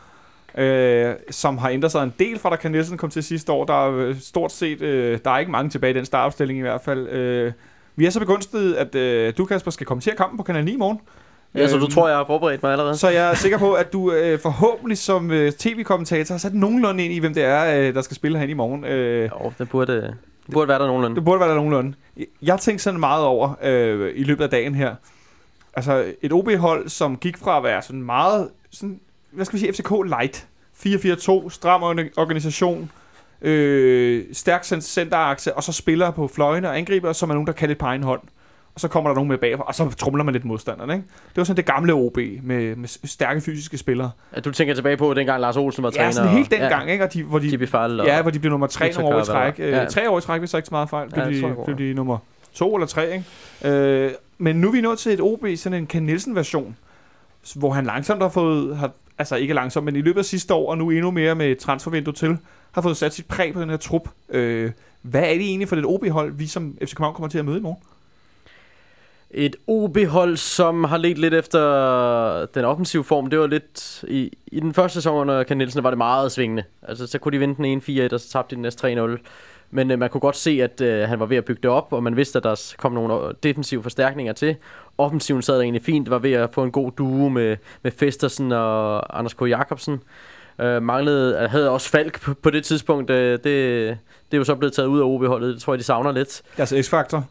[0.56, 3.64] Øh, som har ændret sig en del fra da Ken Nielsen kom til sidste år.
[3.64, 6.62] Der er øh, stort set, øh, der er ikke mange tilbage i den startopstilling i
[6.62, 7.08] hvert fald.
[7.08, 7.52] Øh,
[7.96, 10.76] vi er så begunstiget, at øh, du, Kasper, skal kommentere kampen på Kanal 9 i
[10.76, 11.00] morgen.
[11.54, 12.96] Ja, så du Øhm, tror, jeg har forberedt mig allerede?
[12.96, 17.04] Så jeg er sikker på, at du øh, forhåbentlig som øh, tv-kommentator har sat nogenlunde
[17.04, 18.84] ind i, hvem det er, øh, der skal spille herinde i morgen.
[18.84, 19.92] Øh, Jo, det burde,
[20.46, 21.16] det burde være der nogenlunde.
[21.16, 21.94] det burde være der nogenlunde.
[22.42, 24.94] Jeg tænkte sådan meget over øh, i løbet af dagen her.
[25.76, 29.00] Altså et OB-hold, som gik fra at være sådan meget, sådan,
[29.36, 30.46] hvad skal vi sige, FCK light.
[30.86, 32.90] 4-4-2, stram orga- organisation,
[33.42, 37.52] øh, stærk cent- centerakse, og så spiller på fløjene og angriber, som er nogen, der
[37.52, 38.20] kan lidt på egen hånd.
[38.74, 40.92] Og så kommer der nogen med bagfra, og så trumler man lidt modstanderne.
[40.92, 41.04] Ikke?
[41.28, 44.10] Det var sådan det gamle OB med, med stærke fysiske spillere.
[44.32, 46.04] At du tænker tilbage på, dengang Lars Olsen var træner.
[46.04, 47.04] Ja, sådan helt og- dengang, ikke?
[47.04, 48.06] Og de, hvor de, Jimmy Fall og...
[48.06, 49.54] Ja, hvor de blev nummer tre nogle år i træk.
[49.58, 49.84] Øh, ja.
[49.84, 51.10] Tre år i træk, hvis jeg ikke så meget fejl.
[51.10, 52.18] Blev, Ja, de, tror blev de nummer
[52.54, 53.76] to eller tre, ikke?
[53.76, 56.76] Øh, men nu er vi nået til et OB, sådan en Ken Nielsen-version,
[57.54, 60.70] hvor han langsomt har fået, har, altså ikke langsomt, men i løbet af sidste år,
[60.70, 63.70] og nu endnu mere med transfervinduet transfervindue til, har fået sat sit præg på den
[63.70, 64.08] her trup.
[64.28, 64.70] Øh,
[65.02, 67.58] hvad er det egentlig for et OB-hold, vi som FC København kommer til at møde
[67.58, 67.78] i morgen?
[69.30, 73.30] Et OB-hold, som har let lidt efter den offensive form.
[73.30, 74.04] Det var lidt...
[74.08, 76.64] I, i den første sæson under Ken Nielsen var det meget svingende.
[76.82, 79.18] Altså, så kunne de vinde den 1-4-1, og så tabte de den næste 3-0.
[79.70, 81.92] Men øh, man kunne godt se, at øh, han var ved at bygge det op,
[81.92, 84.56] og man vidste, at der kom nogle defensive forstærkninger til.
[84.98, 86.06] Offensiven sad der egentlig fint.
[86.06, 89.42] Det var ved at få en god duo med, med Festersen og Anders K.
[89.42, 90.00] Jacobsen.
[90.60, 93.10] Øh, manglede, øh, havde også Falk på, på det tidspunkt.
[93.10, 95.54] Øh, det, det er jo så blevet taget ud af OB-holdet.
[95.54, 96.42] Det tror jeg, de savner lidt.
[96.56, 97.28] Deres X-faktor.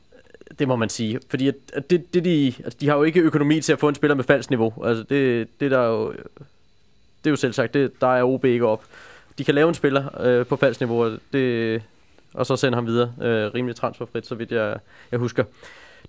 [0.60, 1.20] Det må man sige.
[1.30, 3.90] Fordi at, at det, det de, altså de har jo ikke økonomi til at få
[3.90, 4.74] en spiller med falsk niveau.
[4.84, 8.46] Altså det, det der er jo, det er jo selv sagt, det, der er OB
[8.46, 8.84] ikke op.
[9.38, 11.82] De kan lave en spiller øh, på falsk niveau, og, det,
[12.34, 14.78] og så sende ham videre øh, rimelig transferfrit, så vidt jeg,
[15.12, 15.44] jeg husker.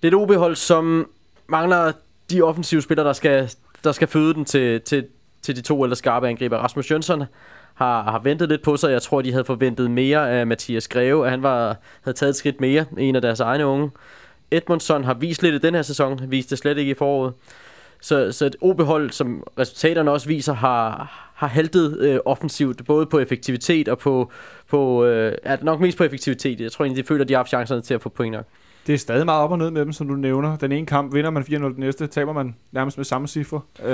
[0.03, 1.09] Det er et OB-hold, som
[1.49, 1.93] mangler
[2.31, 3.51] de offensive spillere, der skal,
[3.85, 5.07] der skal føde den til, til,
[5.43, 6.57] til de to eller skarpe angriber.
[6.57, 7.25] Rasmus Jønsson
[7.75, 8.93] har, har ventet lidt på sig.
[8.93, 12.37] Jeg tror, de havde forventet mere af Mathias Greve, at han var, havde taget et
[12.37, 13.91] skridt mere, en af deres egne unge.
[14.51, 17.35] Edmundsson har vist lidt i den her sæson, viste det slet ikke i foråret.
[18.01, 23.19] Så, så et OB-hold, som resultaterne også viser, har, har haltet øh, offensivt, både på
[23.19, 24.33] effektivitet og på,
[24.71, 26.61] på øh, ja, nok mest på effektivitet.
[26.61, 28.47] Jeg tror egentlig, de føler, at de har haft chancerne til at få point nok.
[28.87, 30.57] Det er stadig meget op og ned med dem, som du nævner.
[30.57, 33.61] Den ene kamp vinder man 4-0, den næste taber man nærmest med samme cifre.
[33.85, 33.89] Øh,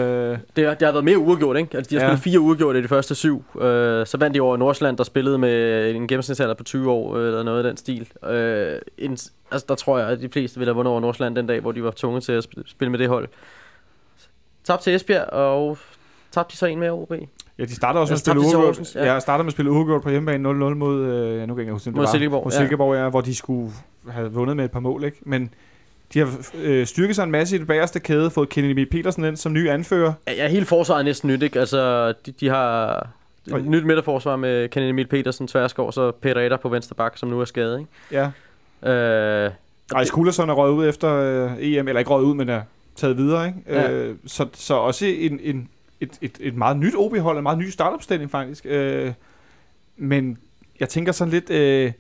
[0.57, 1.77] Det, har- det har været mere uafgjort, ikke?
[1.77, 2.09] Altså, de har Ja.
[2.09, 3.45] spillet fire uafgjort i de første syv.
[3.61, 7.27] Øh, så vandt de over Nordsjælland, der spillede med en gennemsnitsalder på 20 år, øh,
[7.27, 8.09] eller noget af den stil.
[8.31, 9.11] Øh, en,
[9.51, 11.73] altså, der tror jeg, at de fleste ville have vundet over Nordsjælland den dag, hvor
[11.73, 13.29] de var tvunget til at sp- spille med det hold.
[14.65, 15.79] Tabte til Esbjerg, og
[16.33, 17.13] tabte de så en med OB.
[17.59, 18.95] Ja, de starter også Ja, med at spille uafgjort.
[18.95, 19.05] Ja.
[19.05, 19.13] Ja.
[19.13, 21.61] jeg starter med at spille uafgjort på hjemmebane 0-0 mod, øh, ja, nu kan jeg
[21.61, 22.11] ikke huske, det Mod var.
[22.11, 22.59] Silkeborg, Mod ja.
[22.59, 23.09] Silkeborg, ja.
[23.09, 23.73] hvor de skulle
[24.11, 25.17] have vundet med et par mål, ikke?
[25.23, 25.55] Men
[26.15, 26.29] de har
[26.63, 29.53] øh, styrket sig en masse i det bagerste kæde, fået Kenny Emil Petersen ind som
[29.53, 30.13] ny anfører.
[30.29, 31.61] Ja, ja, hele forsvaret er næsten nyt, ikke?
[31.61, 32.99] Altså, de, de har
[33.57, 37.29] et nyt midterforsvar med Kenneth Emil Petersen, Tværsgaard, så Peter Eder på venstre bak, som
[37.29, 38.31] nu er skadet, ikke?
[38.83, 38.93] Ja.
[38.93, 39.51] Øh,
[39.95, 42.63] Ejs Kullersson er røget ud efter øh, EM, eller ikke røget ud, men er
[42.97, 43.59] taget videre, ikke?
[43.69, 43.93] Ja.
[43.93, 45.69] Øh, så, så også en, en,
[46.03, 48.67] et, et, et meget nyt OB-hold, en meget ny startopstilling faktisk.
[48.69, 49.13] Øh,
[49.97, 50.39] men
[50.81, 51.93] jeg tænker sådan lidt, øh,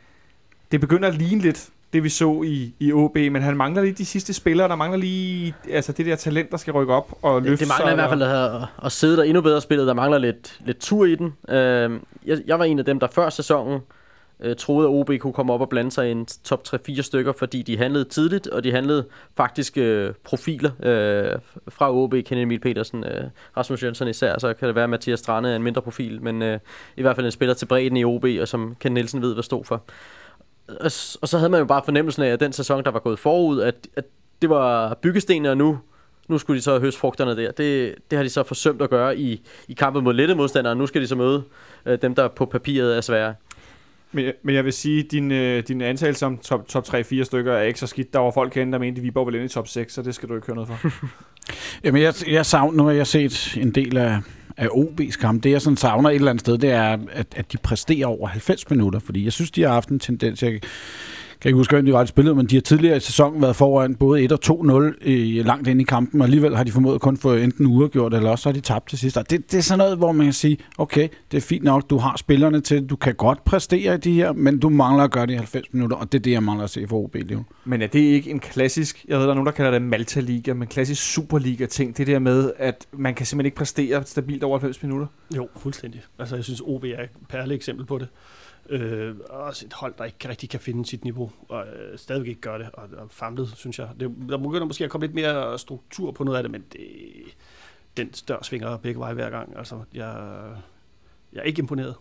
[0.72, 3.94] det begynder at ligne lidt det vi så i, i OB, men han mangler lige
[3.94, 7.40] de sidste spillere, der mangler lige altså det der talent, der skal rykke op og
[7.40, 7.92] Det, løfte det mangler sig.
[7.92, 9.86] i hvert fald at, at sidde der endnu bedre spillet.
[9.86, 11.34] Der mangler lidt, lidt tur i den.
[11.48, 13.80] Øh, jeg, jeg var en af dem, der før sæsonen øh,
[14.42, 17.32] Øh, troede, at OB kunne komme op og blande sig i en top 3-4 stykker,
[17.32, 21.38] fordi de handlede tidligt, og de handlede faktisk øh, profiler øh,
[21.68, 23.24] fra OB, Kenneth Emil Petersen, øh,
[23.56, 26.42] Rasmus Jønsson især, så kan det være, at Mathias Strande er en mindre profil, men
[26.42, 26.58] øh,
[26.96, 29.42] i hvert fald en spiller til bredden i OB, og som Ken Nielsen ved, hvad
[29.42, 29.82] stod for.
[30.68, 30.90] Og,
[31.22, 33.60] og så havde man jo bare fornemmelsen af, at den sæson, der var gået forud,
[33.60, 34.04] at, at
[34.42, 35.78] det var byggestenene, og nu,
[36.28, 37.50] nu skulle de så høste frugterne der.
[37.50, 40.86] Det, det har de så forsømt at gøre i, i kampen mod lette modstandere, nu
[40.86, 41.42] skal de så møde
[41.86, 43.34] øh, dem, der på papiret er svære.
[44.12, 47.62] Men, men jeg vil sige, din, øh, din antagelse om top, top 3-4 stykker er
[47.62, 48.12] ikke så skidt.
[48.12, 50.14] Der var folk herinde, der mente, at Viborg ville ind i top 6, så det
[50.14, 50.90] skal du ikke høre noget for.
[51.84, 54.18] Jamen, jeg, jeg savner, nu har jeg set en del af,
[54.56, 55.42] af OB's kamp.
[55.42, 58.28] Det, jeg sådan savner et eller andet sted, det er, at, at de præsterer over
[58.28, 59.00] 90 minutter.
[59.00, 60.42] Fordi jeg synes, de har haft en tendens.
[60.42, 60.60] Jeg
[61.42, 63.56] kan ikke huske, hvem de var, de spillede, men de har tidligere i sæsonen været
[63.56, 67.00] foran både 1 og 2-0 i, langt ind i kampen, og alligevel har de formået
[67.00, 69.16] kun få enten uafgjort, eller også har de tabt til sidst.
[69.16, 71.90] Og det, det er sådan noget, hvor man kan sige, okay, det er fint nok,
[71.90, 75.10] du har spillerne til, du kan godt præstere i de her, men du mangler at
[75.10, 77.14] gøre det i 90 minutter, og det er det, jeg mangler at se for OB
[77.14, 77.44] lige nu.
[77.64, 80.52] Men er det ikke en klassisk, jeg ved, der er nogen, der kalder det Malta-liga,
[80.52, 84.82] men klassisk Superliga-ting, det der med, at man kan simpelthen ikke præstere stabilt over 90
[84.82, 85.06] minutter?
[85.36, 86.00] Jo, fuldstændig.
[86.18, 88.08] Altså, jeg synes, OB er et perle eksempel på det.
[88.72, 92.40] Øh, også et hold, der ikke rigtig kan finde sit niveau, og øh, stadigvæk ikke
[92.40, 93.88] gør det, og, og famlet, synes jeg.
[94.00, 96.80] Det, der begynder måske at komme lidt mere struktur på noget af det, men det,
[97.96, 99.58] den dør svinger begge veje hver gang.
[99.58, 100.38] Altså, jeg,
[101.32, 101.94] jeg er ikke imponeret.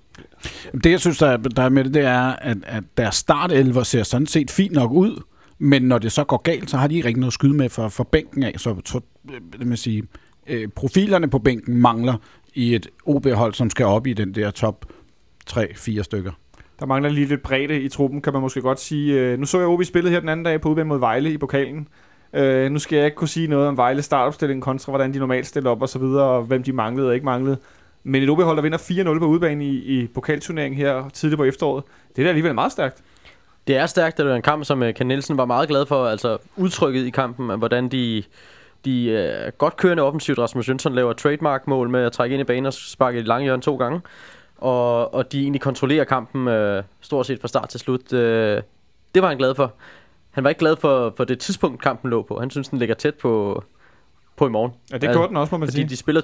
[0.83, 3.83] Det, jeg synes, der er, der er med det, det er, at, at deres startelver
[3.83, 5.21] ser sådan set fint nok ud,
[5.57, 7.69] Men når det så går galt, så har de ikke rigtig noget at skyde med
[7.69, 8.53] for, for bænken af.
[8.57, 9.01] Så, så
[9.31, 10.03] øh, det man sige,
[10.47, 12.15] øh, profilerne på bænken mangler
[12.53, 14.85] i et OB-hold, som skal op i den der top
[15.49, 16.31] 3-4 stykker.
[16.81, 19.19] Der mangler lige lidt bredde i truppen, kan man måske godt sige.
[19.19, 21.37] Øh, nu så jeg OB spillet her den anden dag på udbanen mod Vejle i
[21.37, 21.87] pokalen.
[22.33, 25.47] Øh, nu skal jeg ikke kunne sige noget om Vejle startopstilling kontra, hvordan de normalt
[25.47, 27.57] stiller op og så videre, og hvem de manglede og ikke manglede.
[28.03, 28.77] Men et OB-hold, der vinder
[29.15, 31.83] 4-0 på udbanen i, i pokalturneringen her tidligt på efteråret,
[32.15, 32.97] det er da alligevel meget stærkt.
[33.67, 36.05] Det er stærkt, det er en kamp, som øh, Ken Nielsen var meget glad for,
[36.05, 38.23] altså udtrykket i kampen, hvordan de,
[38.85, 42.65] de øh, godt kørende offensivt, Rasmus Jønsson laver trademark-mål med at trække ind i banen
[42.65, 44.01] og sparke i det lange hjørne to gange,
[44.61, 48.13] og, og de egentlig kontrollerer kampen øh, stort set fra start til slut.
[48.13, 48.61] Øh,
[49.15, 49.73] det var han glad for.
[50.31, 52.39] Han var ikke glad for, for det tidspunkt, kampen lå på.
[52.39, 53.63] Han synes, den ligger tæt på,
[54.35, 54.71] på i morgen.
[54.91, 55.89] Ja, det gjorde den også, må man Fordi sige.
[55.89, 56.21] de spiller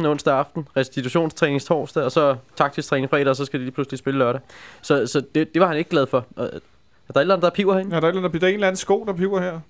[0.00, 3.74] 20.15 onsdag aften, restitutionstræning torsdag, og så taktisk træning fredag, og så skal de lige
[3.74, 4.40] pludselig spille lørdag.
[4.82, 6.26] Så, så det, det var han ikke glad for.
[6.36, 7.94] Og, er der et eller andet, der piver herinde?
[7.94, 9.60] Ja, der er, et eller andet- der er en eller anden sko, der piver her.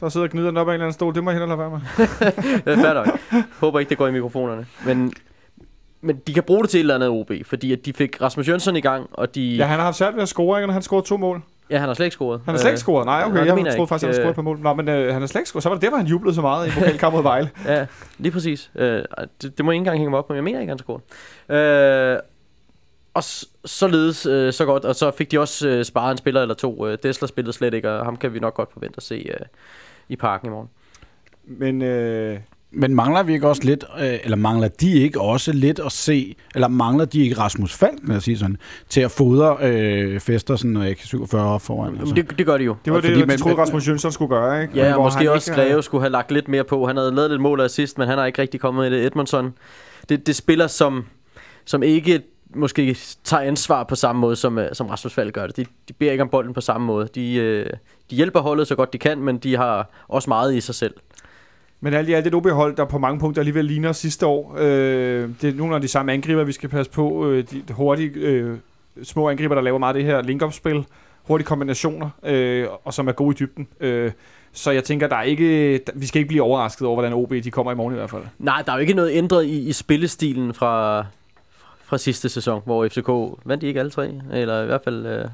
[0.00, 1.14] Der sidder og gnider den op af en eller anden stol.
[1.14, 2.06] Det må jeg hellere lade være med.
[2.64, 3.08] Det er fair nok.
[3.60, 4.66] Håber ikke, det går i mikrofonerne.
[4.86, 5.12] Men,
[6.00, 8.48] men de kan bruge det til et eller andet OB, fordi at de fik Rasmus
[8.48, 9.48] Jønsson i gang, og de...
[9.56, 10.72] Ja, han har haft svært ved at score, ikke?
[10.72, 11.42] Han scorede to mål.
[11.70, 12.40] ja han har slet ikke scoret.
[12.44, 13.04] Han har slet ikke scoret.
[13.06, 13.32] Nej, okay.
[13.32, 13.88] nej, det jeg mener jeg troede ikke.
[13.88, 14.58] faktisk, han havde scoret på mål.
[14.58, 15.62] Nå, men øh, han har slet ikke scoret.
[15.62, 17.50] Så var det der, hvor han jublede så meget i pokalkamp mod Vejle.
[17.66, 17.86] Ja,
[18.18, 18.70] lige præcis.
[18.74, 19.02] Øh,
[19.42, 20.78] det, det må jeg ikke engang hænge mig op på, men jeg mener ikke, han
[20.78, 21.02] scoret.
[21.56, 22.18] Øh,
[23.14, 23.22] og
[23.64, 26.86] således øh, så godt, og så fik de også øh, sparet en spiller eller to.
[26.86, 29.46] Øh, Dessler spillede slet ikke, og ham kan vi nok godt forvente at se øh,
[30.08, 30.68] i parken i morgen.
[31.44, 32.38] Men øh,
[32.70, 36.36] Men mangler vi ikke også lidt, øh, eller mangler de ikke også lidt at se,
[36.54, 38.56] eller mangler de ikke Rasmus Falk, lad os sige sådan,
[38.88, 41.98] til at fodre øh, Festersen og AK47 op foran?
[42.00, 42.14] Altså.
[42.14, 42.76] Det, det gør de jo.
[42.84, 44.74] det var Og det, fordi jeg man- troede, Rasmus Jønsson skulle gøre, ikke?
[44.74, 46.86] Ja, og måske også Greve skulle have lagt lidt mere på.
[46.86, 49.06] Han havde lavet lidt mål af sidst, men han har ikke rigtig kommet i det.
[49.06, 49.52] Edmondson,
[50.08, 51.04] det, det spiller som,
[51.64, 52.22] som ikke
[52.54, 55.56] måske tager ansvar på samme måde, som, øh, som Rasmus Falk gør det.
[55.56, 57.08] De, de beder ikke om bolden på samme måde.
[57.14, 57.66] De, øh,
[58.10, 60.94] de hjælper holdet så godt de kan, men de har også meget i sig selv.
[61.80, 64.54] Men alt i alt et OB-hold, der på mange punkter alligevel ligner sidste år.
[64.58, 67.26] Øh, det er nogle af de samme angriber, vi skal passe på.
[67.26, 68.56] Øh, de hurtige, øh,
[69.02, 70.84] små angriber, der laver meget af det her link-up-spil.
[71.22, 73.68] Hurtige kombinationer, øh, og som er gode i dybden.
[73.80, 74.12] Øh,
[74.52, 77.50] så jeg tænker, der er ikke, vi skal ikke blive overrasket over, hvordan OB de
[77.50, 78.22] kommer i morgen i hvert fald.
[78.38, 81.06] Nej, der er jo ikke noget ændret i, i spillestilen fra,
[81.84, 83.08] fra sidste sæson, hvor FCK
[83.44, 85.24] vandt de ikke alle tre, eller i hvert fald, øh,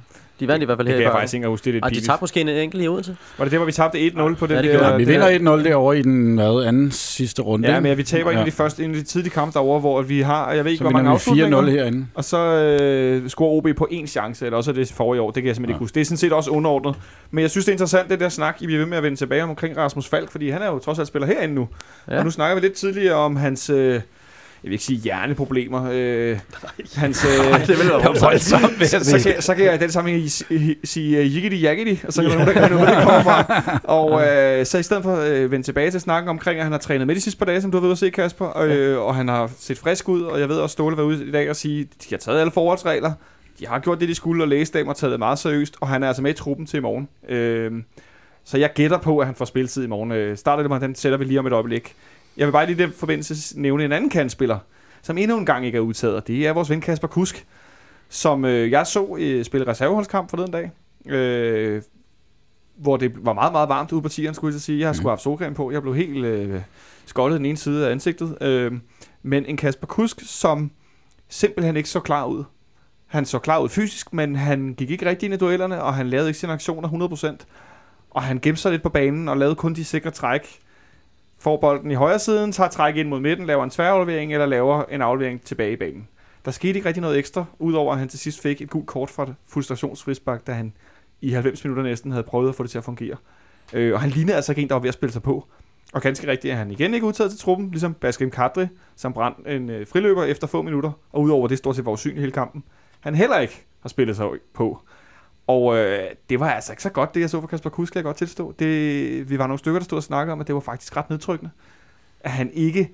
[0.41, 1.21] de vandt i hvert fald Det her kan i jeg parken.
[1.23, 1.65] faktisk ikke huske.
[1.65, 2.07] Det er lidt Og de pinligt.
[2.07, 3.17] tabte måske en enkelt i Odense.
[3.39, 4.79] Var det der, hvor vi tabte 1-0 på den Ja, det der?
[4.79, 7.69] gjorde Ja, vi det vinder 1-0 derovre i den hvad, anden sidste runde.
[7.73, 8.33] Ja, men vi taber ja.
[8.33, 8.47] en af Ja.
[8.47, 10.85] de første, en af de tidlige kampe derovre, hvor vi har, jeg ved ikke, Så
[10.85, 11.63] hvor mange vi afslutninger.
[11.63, 12.07] 4-0 herinde.
[12.15, 15.31] Og så øh, scorer OB på én chance, eller også er det forrige år.
[15.31, 15.73] Det kan jeg simpelthen ja.
[15.73, 15.77] Ja.
[15.77, 15.95] ikke huske.
[15.95, 16.95] Det er sådan set også underordnet.
[17.31, 19.17] Men jeg synes, det er interessant, det der snak, I bliver ved med at vende
[19.17, 21.69] tilbage om omkring Rasmus Falk, fordi han er jo trods alt spiller herinde nu.
[22.09, 22.13] Ja.
[22.13, 22.19] Ja.
[22.19, 23.71] Og nu snakker vi lidt tidligere om hans...
[23.71, 24.01] Øh,
[24.65, 25.89] jeg vil ikke sige hjerneproblemer.
[25.93, 26.39] Øh,
[26.95, 30.31] hans, øh, det vil være voldsomt, så, så, kan, så kan jeg i den sammenhæng
[30.85, 32.39] sige uh, jiggity jaggedy, og så kan yeah.
[32.39, 33.81] nogen, der kan hvor det kommer fra.
[33.99, 36.73] Og øh, så i stedet for at øh, vende tilbage til snakken omkring, at han
[36.73, 38.47] har trænet med de sidste par dage, som du har været ude at se, Kasper,
[38.47, 41.27] og, øh, og han har set frisk ud, og jeg ved også, Ståle var ude
[41.27, 43.13] i dag og sige, de har taget alle forholdsregler,
[43.59, 46.03] de har gjort det, de skulle, og lægedagen har taget det meget seriøst, og han
[46.03, 47.09] er altså med i truppen til i morgen.
[47.29, 47.73] Øh,
[48.45, 50.13] så jeg gætter på, at han får spilletid i morgen.
[50.13, 51.95] Øh, starter det mig, den sætter vi lige om et øjeblik.
[52.37, 54.59] Jeg vil bare lige i den forbindelse nævne en anden kantspiller,
[55.03, 57.47] som endnu en gang ikke er udtaget, og det er vores ven Kasper Kusk,
[58.09, 60.71] som øh, jeg så øh, spille reserveholdskamp forleden dag,
[61.15, 61.83] øh,
[62.77, 64.79] hvor det var meget, meget varmt ude på tieren, skulle jeg sige.
[64.79, 66.61] Jeg har sgu haft solcreme på, jeg blev helt øh,
[67.07, 68.43] skoldet den ene side af ansigtet.
[68.43, 68.73] Øh,
[69.23, 70.71] men en Kasper Kusk, som
[71.29, 72.45] simpelthen ikke så klar ud.
[73.07, 76.09] Han så klar ud fysisk, men han gik ikke rigtig ind i duellerne, og han
[76.09, 77.45] lavede ikke sine aktioner 100%.
[78.11, 80.59] Og han gemte sig lidt på banen og lavede kun de sikre træk.
[81.45, 84.85] Får bolden i højre siden, tager træk ind mod midten, laver en tværaflevering eller laver
[84.85, 86.09] en aflevering tilbage i banen.
[86.45, 89.11] Der skete ikke rigtig noget ekstra, udover at han til sidst fik et gult kort
[89.11, 90.73] fra frustrationsfrisbak, da han
[91.21, 93.17] i 90 minutter næsten havde prøvet at få det til at fungere.
[93.73, 95.47] Øh, og han lignede altså ikke en, der var ved at spille sig på.
[95.93, 98.67] Og ganske rigtigt er han igen ikke udtaget til truppen, ligesom Baskem Kadri,
[98.97, 102.21] som brændte en øh, friløber efter få minutter, og udover det stort set var usynlig
[102.21, 102.65] hele kampen.
[103.01, 104.81] Han heller ikke har spillet sig på.
[105.47, 107.99] Og øh, det var altså ikke så godt, det jeg så for Kasper Kusk, skal
[107.99, 108.55] jeg godt tilstå.
[108.59, 111.11] Det, vi var nogle stykker, der stod og snakkede om, at det var faktisk ret
[111.11, 111.51] nedtrykkende.
[112.21, 112.91] At han ikke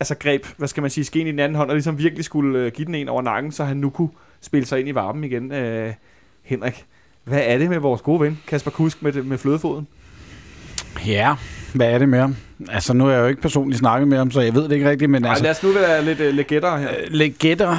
[0.00, 2.58] altså greb, hvad skal man sige, skeen i den anden hånd, og ligesom virkelig skulle
[2.58, 4.10] øh, give den en over nakken, så han nu kunne
[4.40, 5.52] spille sig ind i varmen igen.
[5.52, 5.94] Øh,
[6.42, 6.84] Henrik,
[7.24, 9.88] hvad er det med vores gode ven, Kasper Kusk, med, med flødefoden?
[11.06, 11.36] Ja,
[11.74, 12.36] hvad er det med ham?
[12.68, 14.90] Altså, nu har jeg jo ikke personligt snakket med ham, så jeg ved det ikke
[14.90, 15.44] rigtigt, men Nej, altså...
[15.44, 16.88] lad os nu være lidt øh, legætter her.
[16.88, 17.70] Øh, Legetter,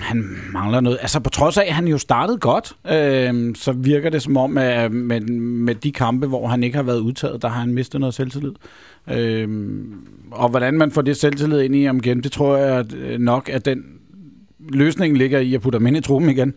[0.00, 0.98] han mangler noget.
[1.00, 4.58] Altså på trods af, at han jo startede godt, øh, så virker det som om,
[4.58, 8.00] at med, med de kampe, hvor han ikke har været udtaget, der har han mistet
[8.00, 8.52] noget selvtillid.
[9.10, 9.48] Øh,
[10.30, 13.48] og hvordan man får det selvtillid ind i ham igen, det tror jeg øh, nok,
[13.48, 13.84] at den
[14.68, 16.54] løsningen ligger i at putte ham ind i truppen igen.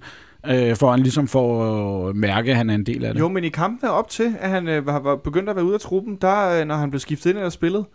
[0.47, 3.19] Øh, for han ligesom får at mærke, at han er en del af det.
[3.19, 5.79] Jo, men i kampene op til, at han øh, var, begyndt at være ude af
[5.79, 7.85] truppen, der, øh, når han blev skiftet ind eller spillet,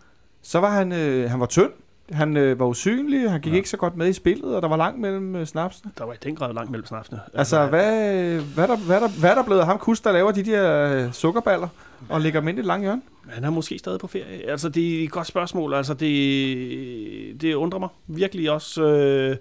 [0.42, 1.70] så var han, øh, han var tynd.
[2.12, 3.57] Han øh, var usynlig, han gik ja.
[3.57, 5.92] ikke så godt med i spillet, og der var langt mellem øh, snapsene.
[5.99, 7.20] Der var i den grad langt mellem snapsene.
[7.34, 10.01] Altså, hvad, hvad, er der, hvad, er der, hvad er der blevet af ham kus,
[10.01, 11.68] der laver de der øh, sukkerballer
[12.09, 13.03] og lægger dem ind i et langt hjørne?
[13.28, 14.51] Han er måske stadig på ferie.
[14.51, 15.74] Altså, det er et godt spørgsmål.
[15.74, 18.82] Altså, det, det undrer mig virkelig også.
[18.82, 19.36] Øh,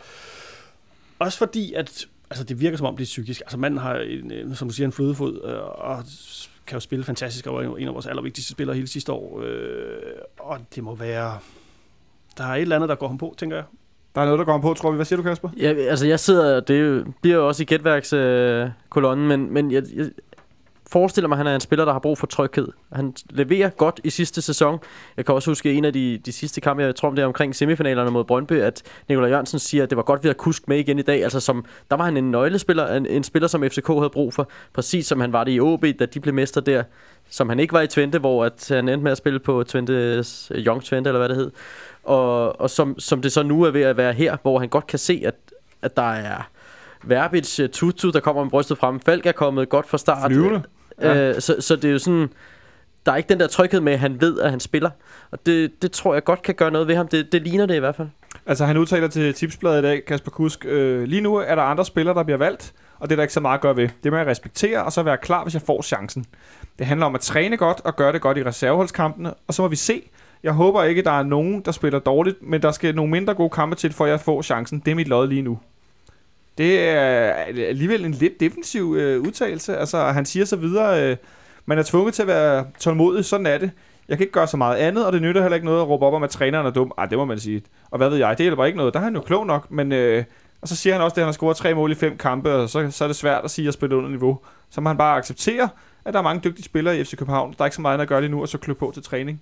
[1.19, 3.41] også fordi, at altså, det virker som om, det er psykisk.
[3.41, 6.03] Altså, manden har, en, en, som du siger, en flødefod, øh, og
[6.67, 9.41] kan jo spille fantastisk, og var en af vores allervigtigste spillere hele sidste år.
[9.43, 9.99] Øh,
[10.39, 11.39] og det må være...
[12.37, 13.65] Der er et eller andet, der går ham på, tænker jeg.
[14.15, 14.95] Der er noget, der går ham på, tror vi.
[14.95, 15.49] Hvad siger du, Kasper?
[15.57, 19.71] Ja, altså jeg sidder, det er bliver jo også i gætværkskolonnen, øh, kolonnen, men, men
[19.71, 20.09] jeg, jeg
[20.91, 22.67] forestiller mig, at han er en spiller, der har brug for tryghed.
[22.93, 24.79] Han leverer godt i sidste sæson.
[25.17, 27.55] Jeg kan også huske en af de, de sidste kampe, jeg tror det er omkring
[27.55, 30.77] semifinalerne mod Brøndby, at Nikolaj Jørgensen siger, at det var godt ved at kusk med
[30.77, 31.23] igen i dag.
[31.23, 34.49] Altså som, der var han en nøglespiller, en, en spiller, som FCK havde brug for,
[34.73, 36.83] præcis som han var det i OB, da de blev mester der.
[37.29, 40.51] Som han ikke var i Twente, hvor at han endte med at spille på Twentes,
[40.55, 41.51] øh, Young Twente, eller hvad det hed.
[42.03, 44.87] Og, og som, som det så nu er ved at være her, hvor han godt
[44.87, 45.35] kan se, at,
[45.81, 46.49] at der er
[47.03, 48.99] Verbic, øh, Tutu, der kommer med brystet frem.
[48.99, 50.31] Falk er kommet godt fra start.
[50.31, 50.63] Flyvende.
[51.01, 51.29] Ja.
[51.29, 52.29] Øh, så, så det er jo sådan,
[53.05, 54.89] der er ikke den der tryghed med, at han ved, at han spiller.
[55.31, 57.07] Og det, det tror jeg godt kan gøre noget ved ham.
[57.07, 58.07] Det, det ligner det i hvert fald.
[58.45, 61.85] Altså, han udtaler til Tipsbladet i dag, Kasper Kusk, øh, lige nu er der andre
[61.85, 63.89] spillere, der bliver valgt, og det er der ikke så meget at gøre ved.
[64.03, 66.25] Det må jeg respektere, og så være klar, hvis jeg får chancen.
[66.79, 69.67] Det handler om at træne godt og gøre det godt i reserveholdskampene, og så må
[69.67, 70.01] vi se.
[70.43, 73.49] Jeg håber ikke, der er nogen, der spiller dårligt, men der skal nogle mindre gode
[73.49, 74.79] kampe til, for at jeg får chancen.
[74.85, 75.59] Det er mit lod lige nu.
[76.57, 77.31] Det er
[77.67, 79.77] alligevel en lidt defensiv øh, udtalelse.
[79.77, 81.17] Altså, han siger så videre, øh,
[81.65, 83.71] man er tvunget til at være tålmodig, sådan er det.
[84.07, 86.05] Jeg kan ikke gøre så meget andet, og det nytter heller ikke noget at råbe
[86.05, 86.91] op om, at træneren er dum.
[86.97, 87.61] Ej, det må man sige.
[87.91, 88.93] Og hvad ved jeg, det hjælper ikke noget.
[88.93, 89.91] Der er han jo klog nok, men...
[89.91, 90.23] Øh,
[90.61, 92.69] og så siger han også, at han har scoret tre mål i fem kampe, og
[92.69, 94.39] så, så er det svært at sige, at jeg spiller under niveau.
[94.69, 95.69] Så må han bare acceptere,
[96.05, 97.53] at der er mange dygtige spillere i FC København.
[97.57, 99.03] Der er ikke så meget andet at gøre lige nu, og så klø på til
[99.03, 99.41] træning.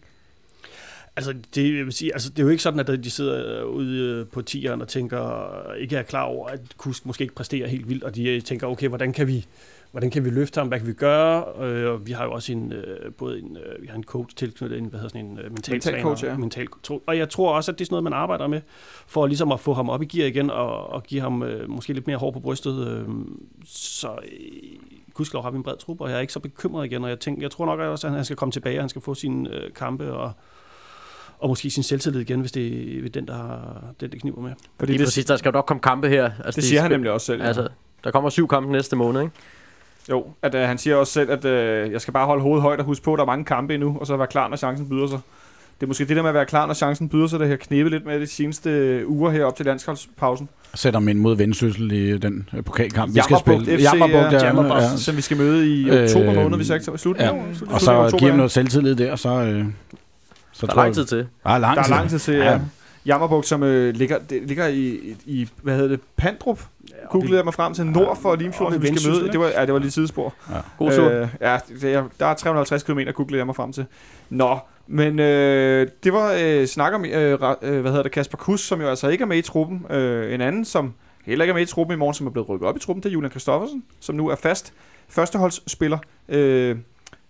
[1.18, 4.00] Altså, det, jeg vil sige, altså, det er jo ikke sådan, at de sidder ude
[4.00, 7.90] øh, på tieren og tænker, ikke er klar over, at Kusk måske ikke præsterer helt
[7.90, 9.46] vildt, og de øh, tænker, okay, hvordan kan vi,
[9.92, 11.64] hvordan kan vi løfte ham, hvad kan vi gøre?
[11.66, 14.36] Øh, og vi har jo også en, øh, både en, øh, vi har en coach
[14.36, 16.38] tilknyttet, en, hvad hedder sådan en øh, mental, Mental coach, ja.
[16.38, 17.04] mental coach.
[17.08, 18.62] Og jeg tror også, at det er sådan noget, man arbejder med,
[19.08, 21.94] for ligesom at få ham op i gear igen, og, og give ham øh, måske
[21.94, 22.88] lidt mere hår på brystet.
[22.88, 23.06] Øh,
[23.66, 24.40] så øh,
[25.14, 27.20] gudskelov har vi en bred trup, og jeg er ikke så bekymret igen, og jeg,
[27.20, 29.56] tænker, jeg tror nok også, at han skal komme tilbage, og han skal få sine
[29.56, 30.32] øh, kampe, og
[31.40, 34.52] og måske sin selvtillid igen, hvis det er den, der har, den, det kniber med.
[34.80, 36.24] Fordi Lige det, præcis, der skal jo nok komme kampe her.
[36.26, 37.42] Altså, det de siger han spil- nemlig også selv.
[37.42, 37.48] Ja.
[37.48, 37.68] Altså,
[38.04, 39.34] der kommer syv kampe næste måned, ikke?
[40.10, 42.80] Jo, at øh, han siger også selv, at øh, jeg skal bare holde hovedet højt
[42.80, 44.90] og huske på, at der er mange kampe endnu, og så være klar, når chancen
[44.90, 45.20] byder sig.
[45.80, 47.56] Det er måske det der med at være klar, når chancen byder sig, der har
[47.56, 50.50] knæbet lidt med de seneste øh, uger her op til landsholdspausen.
[50.74, 53.78] Sætter dem ind mod Vendsyssel i den øh, pokalkamp, vi skal spille.
[53.78, 54.32] FC, Jammerbugt, ja.
[54.38, 54.98] ja, Jammerbugt, ja.
[54.98, 57.18] som vi skal møde i Øh, oktober måned, hvis jeg ikke tager slut.
[57.20, 57.32] ja.
[57.70, 59.66] Og så giver dem noget selvtillid der, så, øh,
[60.56, 61.18] så Der er lang tid til.
[61.18, 62.52] Der er lang Der er lang tid til, ja.
[62.52, 62.60] Ja.
[63.06, 66.60] Jammerbugt, som øh, ligger, det, ligger i, i, hvad hedder det, Pandrup,
[67.10, 69.32] googlede jeg mig frem til, nord for Limfjorden, vi skal møde.
[69.32, 70.34] Det var, ja, det var lige sidespor.
[70.78, 71.10] God tur.
[71.10, 73.86] Øh, ja, det, der er 350 km, googlede jeg mig frem til.
[74.30, 77.32] Nå, men øh, det var øh, snak om, øh,
[77.62, 79.86] øh, hvad hedder det, Kasper Kus, som jo altså ikke er med i truppen.
[79.90, 80.94] Øh, en anden, som
[81.26, 83.04] heller ikke er med i truppen i morgen, som er blevet rykket op i truppen,
[83.04, 84.74] det er Julian Kristoffersen, som nu er fast
[85.10, 85.98] førsteholdsspiller.
[86.30, 86.76] Øh,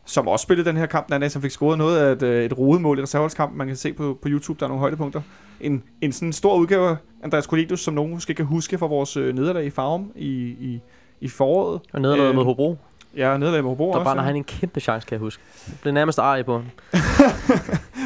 [0.06, 2.22] som også spillede den her kamp den anden dag, som fik scoret noget af et,
[2.24, 3.58] øh, et rodet i reserveholdskampen.
[3.58, 5.22] Man kan se på, på YouTube, der er nogle højdepunkter.
[5.62, 9.18] En, en sådan stor udgave af Andreas Cornelius, som nogen måske kan huske fra vores
[9.18, 10.28] øh, nederlag i Farum i,
[10.60, 10.80] i,
[11.22, 11.82] i foråret.
[11.94, 12.78] Og nederlaget Øh, mod Hobro.
[13.18, 14.04] Ja, nederlag med Hobro Der også.
[14.04, 14.28] brænder ja.
[14.28, 15.44] han en kæmpe chance, kan jeg huske.
[15.66, 16.66] Det blev nærmest arg på ham.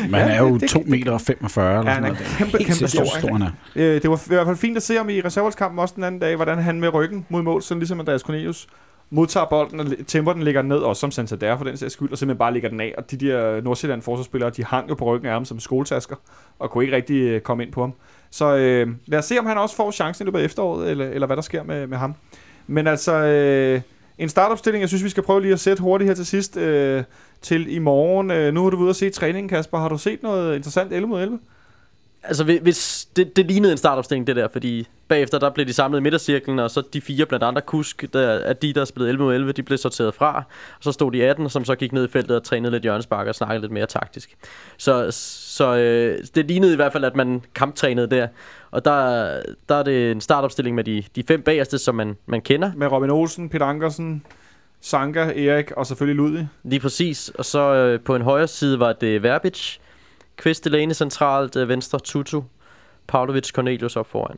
[0.09, 2.07] Man Ja, er jo det- det- 2 meter og 45 eller Ja, sådan han er
[2.17, 2.37] noget.
[2.37, 3.19] kæmpe, Helt kæmpe stor.
[3.19, 3.49] stor han er.
[3.75, 6.21] Øh, det var i hvert fald fint at se ham i reserveholdskampen også den anden
[6.21, 8.67] dag, hvordan han med ryggen mod mål, sådan ligesom Andreas Cornelius,
[9.09, 12.17] modtager bolden og temper den ligger ned, også som Santander for den sags skyld, og
[12.17, 12.93] simpelthen bare ligger den af.
[12.97, 16.15] Og de der øh, Nordsjælland forsvarsspillere, de hang jo på ryggen af ham som skoletasker,
[16.59, 17.93] og kunne ikke rigtig øh, komme ind på ham.
[18.31, 21.05] Så øh, lad os se, om han også får chancen i løbet af efteråret, eller,
[21.05, 22.15] eller hvad der sker med, med ham.
[22.67, 23.81] Men altså, øh,
[24.17, 27.03] en startopstilling, jeg synes, vi skal prøve lige at sætte hurtigt her til sidst øh,
[27.41, 28.31] til i morgen.
[28.31, 29.77] Øh, nu har du været ude at se træningen, Kasper.
[29.77, 31.39] Har du set noget interessant 11 mod 11?
[32.23, 35.73] Altså, hvi- hvis det, det lignede en startopstilling, det der, fordi bagefter, der blev de
[35.73, 39.09] samlet i midtercirklen, og så de fire, blandt andre Kusk, der, at de, der spillede
[39.09, 40.37] 11 mod 11, de blev sorteret fra,
[40.77, 43.27] og så stod de 18, som så gik ned i feltet og trænede lidt hjørnespark
[43.27, 44.37] og snakkede lidt mere taktisk.
[44.77, 48.27] Så, så øh, det lignede i hvert fald, at man kamptrænede der,
[48.71, 49.25] og der,
[49.69, 52.87] der er det en startopstilling med de, de fem bagerste, som man, man kender, Med
[52.87, 54.25] Robin Olsen, Peter Ankersen,
[54.81, 56.47] Sanka, Erik og selvfølgelig Ludvig.
[56.63, 57.29] Lige præcis.
[57.29, 59.77] Og så øh, på en højre side var det Verbic,
[60.39, 62.41] Kvist Delaney centralt, øh, venstre Tutu,
[63.07, 64.37] Pavlovic Cornelius op foran.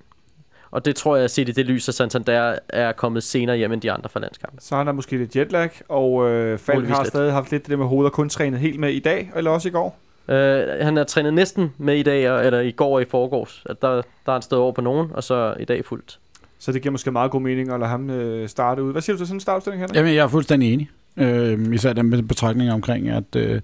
[0.72, 3.82] Og det tror jeg, set i det lys, at Santander er kommet senere hjem end
[3.82, 4.60] de andre fra landskampen.
[4.60, 7.86] Så har der måske lidt jetlag, og øh, Falk har stadig haft lidt det med
[7.86, 9.97] hovedet og kun trænet helt med i dag, eller også i går.
[10.28, 13.64] Øh, han er trænet næsten med i dag, eller i går og i forgårs.
[13.66, 16.20] At der, der er han stået over på nogen, og så i dag fuldt.
[16.60, 18.91] Så det giver måske meget god mening at lade ham øh, starte ud.
[18.91, 19.95] Hvad siger du til sådan en startopstilling, Henrik?
[19.95, 20.89] Jamen, jeg er fuldstændig enig.
[21.18, 23.62] Øh, især den med betragtning omkring, at, øh,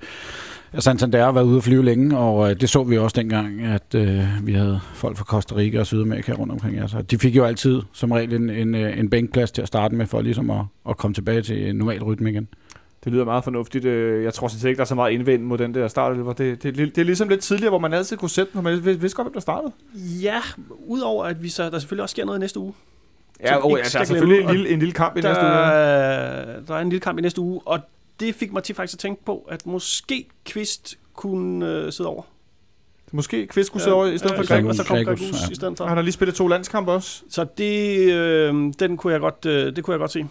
[0.79, 3.95] Santander har været ude at flyve længe, og øh, det så vi også dengang, at
[3.95, 6.79] øh, vi havde folk fra Costa Rica og Sydamerika rundt omkring.
[6.79, 9.95] Altså, de fik jo altid som regel en, en, øh, en bænkplads til at starte
[9.95, 12.47] med, for ligesom at, at komme tilbage til en normal rytme igen.
[13.03, 13.85] Det lyder meget fornuftigt.
[13.85, 16.17] Øh, Jeg tror sådan set ikke, der er så meget indvendt mod den der start.
[16.17, 18.85] Det, det, det, det er ligesom lidt tidligere, hvor man altid kunne sætte den, men
[18.85, 19.71] vidste godt, hvem der startede.
[20.21, 20.39] Ja,
[20.87, 22.73] udover at vi så, der selvfølgelig også sker noget i næste uge.
[23.43, 25.43] Ja, og, ikke altså, der er selvfølgelig en lille, en lille kamp i Der, næste
[25.43, 25.51] uge.
[26.67, 27.79] der er en lille kamp i næste uge, og
[28.19, 32.23] det fik mig til faktisk at tænke på, at måske Kvist kunne øh, sidde over.
[33.11, 34.65] Måske Kvist skulle sidde over i stedet for Øh, Greg.
[34.65, 35.51] Og så kom Gregus, Gregus ja.
[35.51, 35.85] i stedet for.
[35.85, 37.21] Han har lige spillet to landskampe også.
[37.29, 40.25] Så det, øh, den kunne jeg godt, øh, det kunne jeg godt se.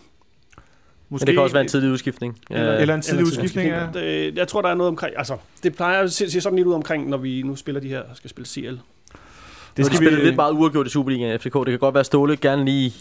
[1.11, 2.39] Men det kan også være en tidlig udskiftning.
[2.51, 3.87] Eller- Øh, eller en tidlig udskiftning, ja.
[3.95, 5.15] Det, jeg tror, der er noget omkring...
[5.19, 7.89] Altså, det plejer at se, se sådan lidt ud omkring, når vi nu spiller de
[7.89, 8.75] her, skal spille CL.
[9.77, 11.55] Det skal de spille lidt meget uafgjort i Superligaen FCK.
[11.55, 12.95] Det kan godt være Ståle gerne lige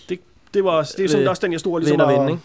[0.53, 2.41] Det, var, det er sådan Øh, også den, jeg stod ligesom og vinde, ikke?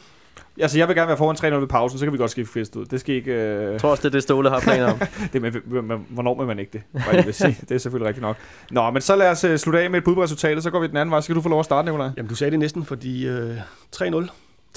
[0.60, 2.76] Altså, jeg vil gerne være foran 3-0 ved pausen, så kan vi godt skifte Kvist
[2.76, 2.84] ud.
[2.84, 3.32] Det skal ikke...
[3.32, 3.72] Øh...
[3.72, 4.98] Jeg tror også, det er det, Ståle har planer om.
[5.32, 6.82] Det, men, men, hvornår vil man ikke det?
[7.04, 7.56] Bare lige vil sige.
[7.68, 8.36] Det er selvfølgelig rigtigt nok.
[8.70, 10.80] Nå, men så lad os uh, slutte af med et bud på resultatet, så går
[10.80, 11.20] vi den anden vej.
[11.20, 12.10] Så skal du få lov at starte, Nicolaj.
[12.16, 13.56] Jamen, du sagde det næsten, fordi øh,
[13.96, 14.02] 3-0.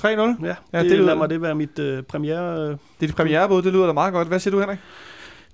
[0.01, 0.07] 3-0.
[0.07, 0.35] Ja, Ja, ja det
[0.71, 2.53] det, det lyder- lad mig det være mit øh, premiere...
[2.61, 4.27] Øh, Det er dit premierebud, det lyder da meget godt.
[4.27, 4.79] Hvad siger du, Henrik?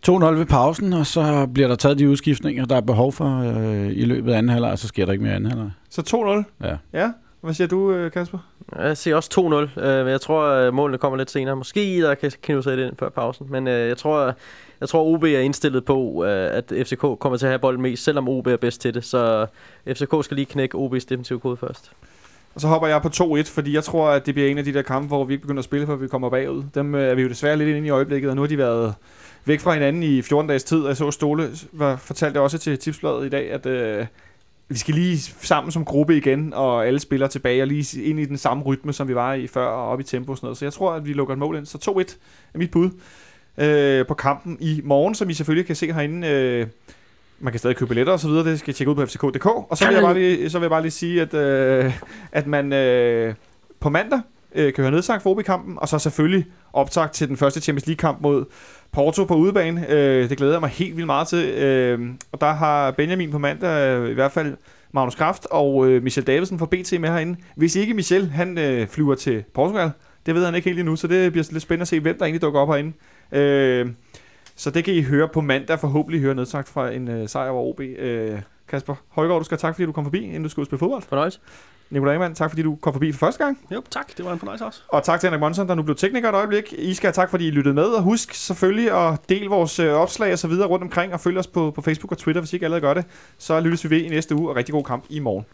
[0.08, 3.92] 2-0 ved pausen, og så bliver der taget de udskiftninger, der er behov for øh,
[3.92, 5.72] i løbet af anden halvleg, og så sker der ikke mere anden halvleg.
[5.90, 6.68] Så 2-0.
[6.68, 6.76] Ja.
[6.94, 7.12] Ja.
[7.42, 8.38] Hvad siger du, øh, Kasper?
[8.80, 11.56] Jeg siger også 2-0, øh, men jeg tror, at målene kommer lidt senere.
[11.56, 14.34] Måske der kan sig lidt ind før pausen, men øh, jeg tror,
[14.82, 18.04] jeg tror, OB er indstillet på, øh, at FCK kommer til at have bolden mest,
[18.04, 19.04] selvom OB er bedst til det.
[19.04, 19.46] Så
[19.88, 21.92] FCK skal lige knække OB's defensive kode først.
[22.56, 24.74] Og så hopper jeg på 2-1, fordi jeg tror, at det bliver en af de
[24.74, 26.64] der kampe, hvor vi ikke begynder at spille, før vi kommer bagud.
[26.76, 28.96] Dem øh, er vi jo desværre lidt inde i øjeblikket, og nu har de været
[29.50, 30.86] væk fra hinanden i 14 dages tid.
[30.88, 34.06] Jeg så Ståle var, fortalte også til tipsbladet i dag, at øh,
[34.68, 38.26] vi skal lige sammen som gruppe igen, og alle spiller tilbage og lige ind i
[38.26, 40.58] den samme rytme, som vi var i før, og op i tempo og sådan noget.
[40.58, 41.66] Så jeg tror, at vi lukker et mål ind.
[41.66, 42.18] Så 2-1
[42.54, 42.90] er mit bud
[43.58, 46.28] øh, på kampen i morgen, som I selvfølgelig kan se herinde.
[46.28, 46.68] Øh,
[47.40, 49.46] man kan stadig købe billetter og så videre, det skal I tjekke ud på fck.dk.
[49.46, 52.00] Og så vil jeg bare lige, så vil jeg bare lige sige, at, øh,
[52.32, 53.34] at man øh,
[53.80, 54.22] på mandag
[54.56, 58.22] øh, kan høre nedsagt for OB-kampen, og så selvfølgelig optakt til den første Champions League-kamp
[58.22, 58.46] mod
[58.92, 59.86] Porto på udebane.
[59.90, 61.50] Øh, det glæder jeg mig helt vildt meget til.
[61.50, 64.58] Øh, og der har Benjamin på mandag øh, i hvert fald
[64.92, 67.40] Magnus Kraft og øh, Michel Davidsen fra BT med herinde.
[67.56, 69.92] Hvis ikke Michel, han øh, flyver til Portugal,
[70.26, 72.26] det ved han ikke helt endnu, så det bliver lidt spændende at se, hvem der
[72.26, 72.94] egentlig dukker op herinde.
[73.32, 73.90] Øh,
[74.56, 77.70] så det kan I høre på mandag, forhåbentlig høre nedsagt fra en øh, sejr over
[77.70, 77.80] OB.
[77.80, 80.80] Øh, Kasper Højgaard, du skal have tak, fordi du kom forbi, inden du skulle spille
[80.80, 81.04] fodbold.
[81.10, 81.40] Fornøjelse.
[81.90, 83.60] Nikolaj Ingemann, tak fordi du kom forbi for første gang.
[83.72, 84.18] jo, tak.
[84.18, 84.82] Det var en fornøjelse også.
[84.88, 86.74] Og tak til Henrik Monson, der nu blev tekniker et øjeblik.
[86.78, 87.84] I skal have tak, fordi I lyttede med.
[87.84, 91.38] Og husk selvfølgelig at dele vores øh, opslag og så videre rundt omkring, og følg
[91.38, 93.06] os på, på Facebook og Twitter, hvis I ikke allerede gør det.
[93.38, 95.46] Så lyttes vi ved i næste uge, og rigtig god kamp i morgen.